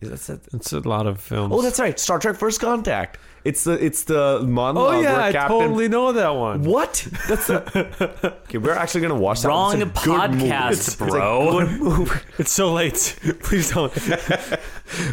[0.00, 1.52] Is that, it's a lot of films.
[1.52, 1.98] oh, that's right.
[1.98, 3.18] Star Trek: First Contact.
[3.44, 5.58] It's the it's the monologue oh yeah, where I Captain.
[5.58, 6.62] totally know that one.
[6.62, 7.06] What?
[7.28, 8.58] That's a, okay.
[8.58, 9.48] We're actually gonna watch that.
[9.48, 10.44] wrong It's a good movie.
[10.50, 11.58] podcast, It's- it's a bro.
[11.66, 12.20] good movie.
[12.38, 13.16] It's so late.
[13.42, 13.92] Please don't.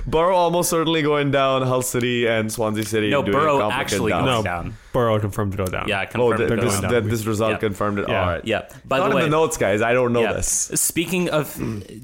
[0.06, 1.62] Boro almost certainly going down.
[1.64, 3.10] Hull City and Swansea City.
[3.10, 4.26] no, doing Boro complicated actually down.
[4.26, 4.44] goes No.
[4.44, 4.78] down.
[4.96, 5.88] Boro confirmed to go down.
[5.88, 6.38] Yeah, Oh, confirmed.
[6.38, 6.92] th- they're this, down.
[6.92, 7.58] that, this result Yeah.
[7.58, 8.10] confirmed it.
[8.10, 8.20] Yeah.
[8.22, 8.46] All right.
[8.46, 8.62] Yeah.
[8.86, 9.82] By Not the way, in the notes, guys.
[9.82, 10.34] I don't know Yeah.
[10.34, 10.48] this.
[10.76, 11.54] Speaking of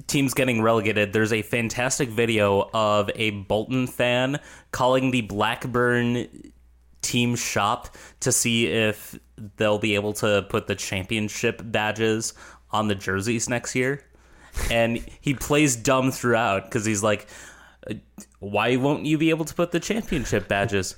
[0.07, 4.39] teams getting relegated, there's a fantastic video of a Bolton fan
[4.71, 6.27] calling the Blackburn
[7.01, 9.17] team shop to see if
[9.57, 12.33] they'll be able to put the championship badges
[12.71, 14.03] on the jerseys next year.
[14.69, 17.25] And he plays dumb throughout because he's like,
[17.89, 17.93] "Uh,
[18.39, 20.95] why won't you be able to put the championship badges?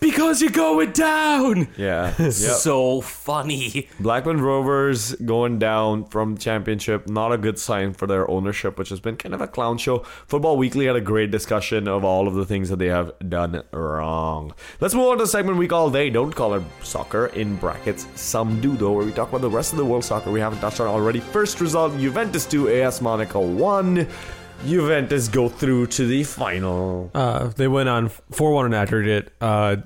[0.00, 1.68] Because you're going down.
[1.76, 2.14] Yeah.
[2.18, 2.32] yep.
[2.32, 3.88] So funny.
[4.00, 7.08] Blackburn Rovers going down from championship.
[7.08, 9.98] Not a good sign for their ownership, which has been kind of a clown show.
[10.26, 13.62] Football Weekly had a great discussion of all of the things that they have done
[13.72, 14.54] wrong.
[14.80, 18.06] Let's move on to the segment we call They Don't Call It Soccer, in brackets,
[18.14, 20.60] Some Do Though, where we talk about the rest of the world soccer we haven't
[20.60, 21.20] touched on already.
[21.20, 24.06] First result Juventus 2, AS Monaco 1.
[24.64, 27.10] Juventus go through to the final.
[27.14, 29.32] Uh, they went on 4 1 in aggregate.
[29.40, 29.76] Uh,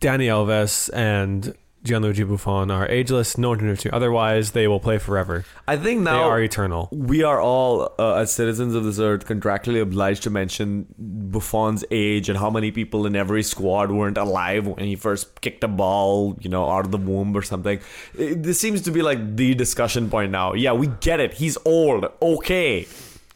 [0.00, 1.54] Danny Alves and
[1.84, 3.38] Gianluigi Buffon are ageless.
[3.38, 3.90] No one you.
[3.92, 5.44] Otherwise, they will play forever.
[5.68, 6.88] I think now They are eternal.
[6.90, 12.28] we are all, uh, as citizens of this earth, contractually obliged to mention Buffon's age
[12.28, 16.36] and how many people in every squad weren't alive when he first kicked a ball,
[16.40, 17.78] you know, out of the womb or something.
[18.18, 20.54] It- this seems to be like the discussion point now.
[20.54, 21.34] Yeah, we get it.
[21.34, 22.04] He's old.
[22.20, 22.86] Okay.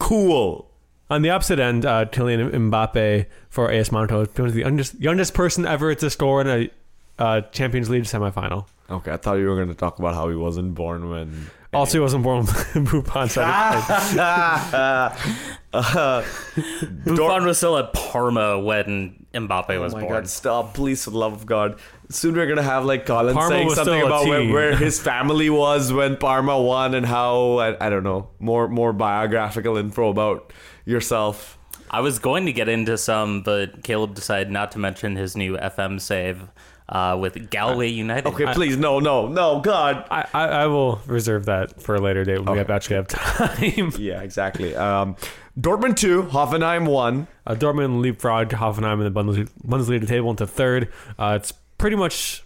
[0.00, 0.66] Cool.
[1.10, 5.66] On the opposite end, uh, Kylian Mbappe for AS Monaco is the youngest, youngest person
[5.66, 6.70] ever to score in a
[7.18, 8.66] uh, Champions League semifinal.
[8.88, 11.50] Okay, I thought you were going to talk about how he wasn't born when.
[11.72, 14.16] Also, he wasn't born when Buffon said it.
[15.72, 20.12] Buffon was still at Parma when Mbappe was Oh my born.
[20.14, 21.78] god, stop, please, for the love of God.
[22.08, 25.92] Soon we're gonna have like Colin Parma saying something about where, where his family was
[25.92, 30.52] when Parma won and how I, I don't know, more more biographical info about
[30.84, 31.58] yourself.
[31.90, 35.56] I was going to get into some, but Caleb decided not to mention his new
[35.56, 36.48] FM save
[36.88, 38.26] uh, with Galway United.
[38.28, 40.06] Okay, please, no, no, no, God.
[40.10, 43.08] I, I, I will reserve that for a later date when we have actually have
[43.08, 43.92] time.
[43.98, 44.74] Yeah, exactly.
[44.74, 45.16] Um,
[45.58, 47.26] Dortmund two, Hoffenheim one.
[47.46, 50.92] Uh, Dortmund leapfrogged Hoffenheim in the Bundesliga, Bundesliga table into third.
[51.18, 52.44] Uh, it's pretty much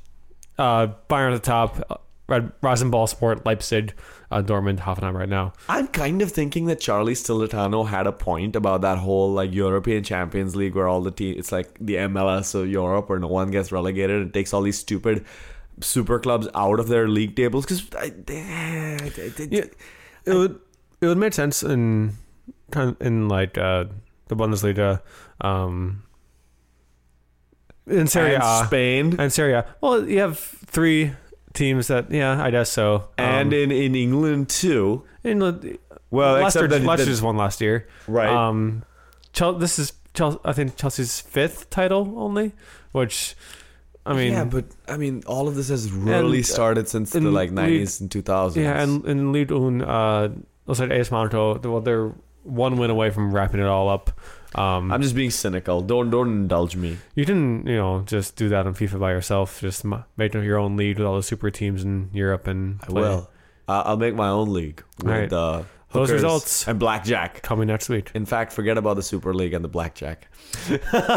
[0.58, 1.96] uh, Bayern at the top, uh,
[2.28, 3.94] Red Rasenball Sport, Leipzig,
[4.34, 5.52] uh, Dortmund, Hoffenheim right now.
[5.68, 10.02] I'm kind of thinking that Charlie Stillitano had a point about that whole like European
[10.02, 13.50] Champions League where all the team it's like the MLS of Europe where no one
[13.50, 15.24] gets relegated and takes all these stupid
[15.80, 17.82] super clubs out of their league tables because
[19.50, 19.64] Yeah,
[20.24, 20.60] it would
[21.00, 22.14] it would make sense in
[22.72, 23.84] kind of in like uh,
[24.28, 25.00] the Bundesliga,
[25.40, 26.02] um,
[27.86, 29.66] in Serie A, Spain and Serie A.
[29.80, 31.12] Well, you have three
[31.54, 33.08] teams that yeah, I guess so.
[33.16, 35.04] and um, in, in England too.
[35.22, 35.38] in
[36.10, 37.88] Well, Leicester, except that, Leicester that- just won last year.
[38.06, 38.28] right.
[38.28, 38.84] Um,
[39.32, 42.52] Chel- this is Chel- I think Chelsea's fifth title only,
[42.92, 43.34] which
[44.06, 47.10] I mean, yeah, but I mean, all of this has really And, uh, started since
[47.12, 48.62] the like nineties and two thousands.
[48.62, 50.28] yeah, and in League One, uh,
[50.66, 51.58] like AS Monaco.
[51.58, 52.12] Well, they're
[52.44, 54.10] one win away from wrapping it all up.
[54.54, 55.80] Um, I'm just being cynical.
[55.80, 56.98] Don't don't indulge me.
[57.14, 59.60] you didn't, you know, just do that on FIFA by yourself.
[59.60, 59.84] Just
[60.16, 63.02] make your own league with all the super teams in Europe and I play.
[63.02, 63.30] will.
[63.66, 65.32] Uh, I'll make my own league with Alright.
[65.32, 67.40] uh, Those results and blackjack.
[67.42, 68.10] coming next week.
[68.14, 70.28] In fact, forget about the Super League and the blackjack.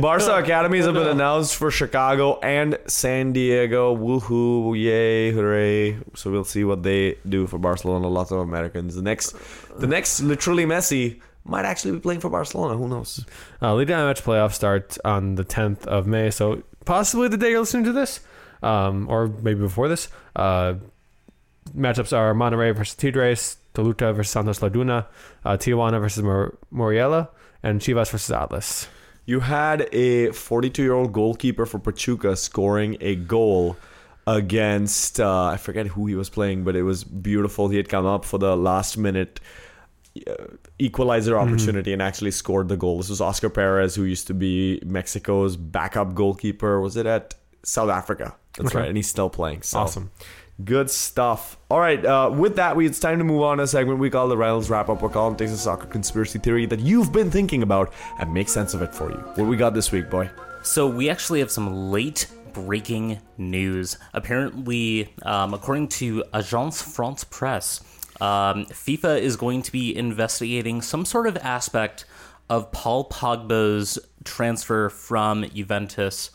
[0.00, 3.96] Barca academies have been announced for Chicago and San Diego.
[3.96, 4.76] Woohoo!
[4.78, 5.30] Yay!
[5.32, 5.98] Hooray!
[6.14, 8.08] So we'll see what they do for Barcelona.
[8.08, 8.94] Lots of Americans.
[8.94, 9.34] The next,
[9.78, 12.76] the next, literally Messi might actually be playing for Barcelona.
[12.76, 13.24] Who knows?
[13.62, 17.60] Uh, Liga MX playoffs start on the 10th of May, so possibly the day you're
[17.60, 18.20] listening to this,
[18.62, 20.08] um, or maybe before this.
[20.34, 20.74] Uh,
[21.76, 25.06] matchups are Monterrey versus Tigres, Toluca versus Santos Laguna,
[25.44, 27.28] uh, Tijuana versus Mor- Morelia,
[27.62, 28.88] and Chivas versus Atlas.
[29.24, 33.76] You had a 42 year old goalkeeper for Pachuca scoring a goal
[34.26, 37.68] against uh, I forget who he was playing, but it was beautiful.
[37.68, 39.42] He had come up for the last minute uh,
[40.78, 42.98] equalizer opportunity and actually scored the goal.
[42.98, 46.80] This was Oscar Perez, who used to be Mexico's backup goalkeeper.
[46.80, 48.34] Was it at South Africa?
[48.56, 48.78] That's Okay.
[48.80, 49.62] right, and he's still playing.
[49.62, 49.78] So.
[49.80, 50.10] Awesome.
[50.64, 51.58] Good stuff.
[51.70, 54.08] All right, uh, with that, we, it's time to move on to a segment we
[54.08, 55.02] call the Reynolds Wrap Up.
[55.02, 58.72] We're calling takes a soccer conspiracy theory that you've been thinking about and make sense
[58.72, 59.18] of it for you.
[59.34, 60.30] What we got this week, boy?
[60.62, 63.98] So we actually have some late breaking news.
[64.14, 67.80] Apparently, um, according to Agence France Presse,
[68.20, 72.04] um, FIFA is going to be investigating some sort of aspect
[72.48, 76.30] of Paul Pogba's transfer from Juventus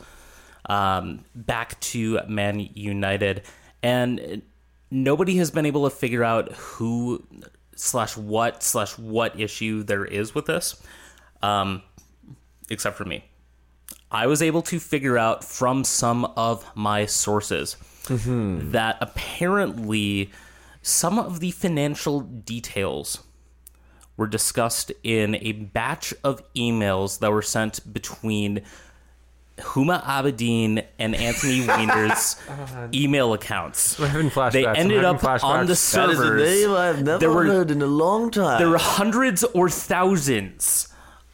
[0.69, 3.43] um, back to Man United,
[3.81, 4.41] and
[4.89, 7.25] nobody has been able to figure out who
[7.75, 10.81] slash what slash what issue there is with this,
[11.41, 11.81] um,
[12.69, 13.23] except for me.
[14.11, 17.77] I was able to figure out from some of my sources
[18.71, 20.31] that apparently
[20.81, 23.19] some of the financial details
[24.17, 28.61] were discussed in a batch of emails that were sent between
[29.57, 32.35] Huma Abedin and Anthony Weiner's
[32.93, 33.99] email accounts.
[33.99, 34.51] I'm having flashbacks.
[34.53, 35.77] They ended having up on the flashbacks.
[35.77, 36.65] servers.
[36.67, 38.59] I've never There were- heard in a long time.
[38.59, 40.87] There were hundreds or thousands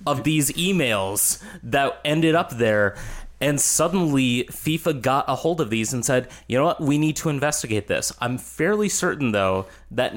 [0.05, 2.95] of these emails that ended up there.
[3.39, 7.15] And suddenly, FIFA got a hold of these and said, you know what, we need
[7.17, 8.11] to investigate this.
[8.19, 10.15] I'm fairly certain, though, that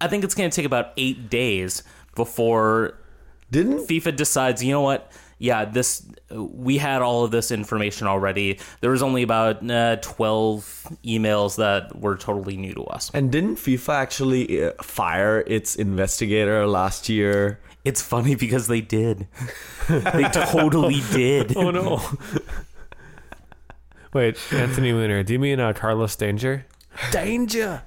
[0.00, 1.82] I think it's going to take about eight days
[2.14, 2.98] before
[3.50, 8.58] Didn't FIFA decides, you know what, yeah, this we had all of this information already.
[8.80, 13.10] There was only about uh, 12 emails that were totally new to us.
[13.14, 17.58] and didn't FIFA actually uh, fire its investigator last year?
[17.84, 19.26] It's funny because they did.
[19.88, 21.56] they totally did.
[21.56, 22.02] Oh no.
[24.12, 25.22] Wait, Anthony Weiner.
[25.22, 26.66] Do you mean uh, Carlos Danger?
[27.12, 27.82] Danger.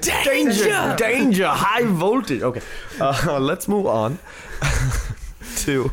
[0.00, 0.94] Danger!
[0.96, 1.48] Danger!
[1.48, 2.42] High voltage.
[2.42, 2.60] Okay,
[3.00, 4.18] uh, let's move on
[5.56, 5.90] to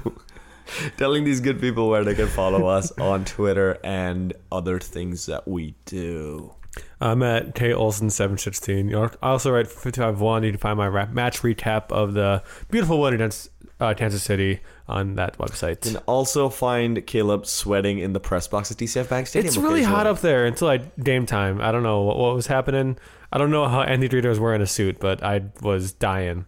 [0.98, 5.48] telling these good people where they can follow us on Twitter and other things that
[5.48, 6.54] we do.
[7.00, 8.88] I'm at K Olsen seven sixteen.
[8.88, 9.18] York.
[9.22, 10.44] I also write fifty five one.
[10.44, 13.50] You can find my rap match recap of the beautiful win against
[13.80, 15.86] uh, Kansas City on that website.
[15.88, 19.48] And also find Caleb sweating in the press box at TCF Bank Stadium.
[19.48, 21.60] It's really hot up there until like game time.
[21.60, 22.98] I don't know what, what was happening.
[23.34, 26.46] I don't know how Andy Reader was wearing a suit, but I was dying.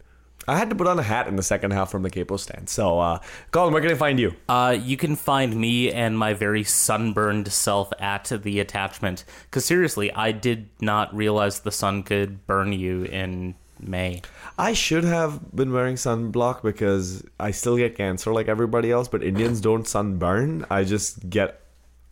[0.48, 2.70] I had to put on a hat in the second half from the capo stand.
[2.70, 3.20] So, uh,
[3.52, 4.36] Colin, where can I find you?
[4.50, 9.24] Uh, you can find me and my very sunburned self at the attachment.
[9.46, 14.22] Because seriously, I did not realize the sun could burn you in May.
[14.58, 19.24] I should have been wearing sunblock because I still get cancer like everybody else, but
[19.24, 20.66] Indians don't sunburn.
[20.70, 21.62] I just get,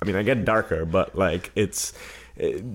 [0.02, 1.94] I mean, I get darker, but like it's.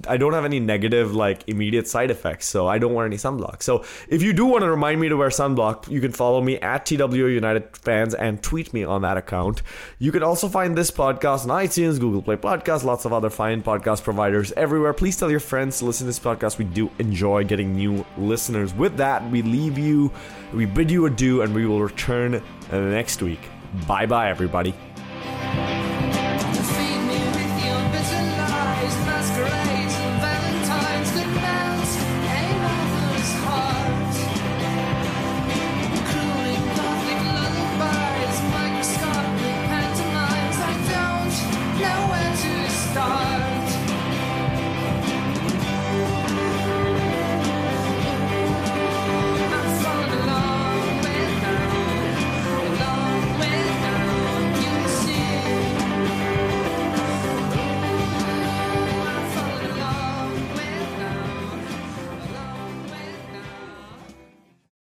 [0.07, 3.63] I don't have any negative like immediate side effects, so I don't wear any sunblock.
[3.63, 6.59] So if you do want to remind me to wear sunblock, you can follow me
[6.59, 9.63] at TWO United Fans and tweet me on that account.
[9.99, 13.63] You can also find this podcast on iTunes, Google Play Podcasts, lots of other fine
[13.63, 14.93] podcast providers everywhere.
[14.93, 16.59] Please tell your friends to listen to this podcast.
[16.59, 18.75] We do enjoy getting new listeners.
[18.75, 20.13] With that, we leave you,
[20.53, 23.41] we bid you adieu, and we will return next week.
[23.87, 24.75] Bye bye, everybody.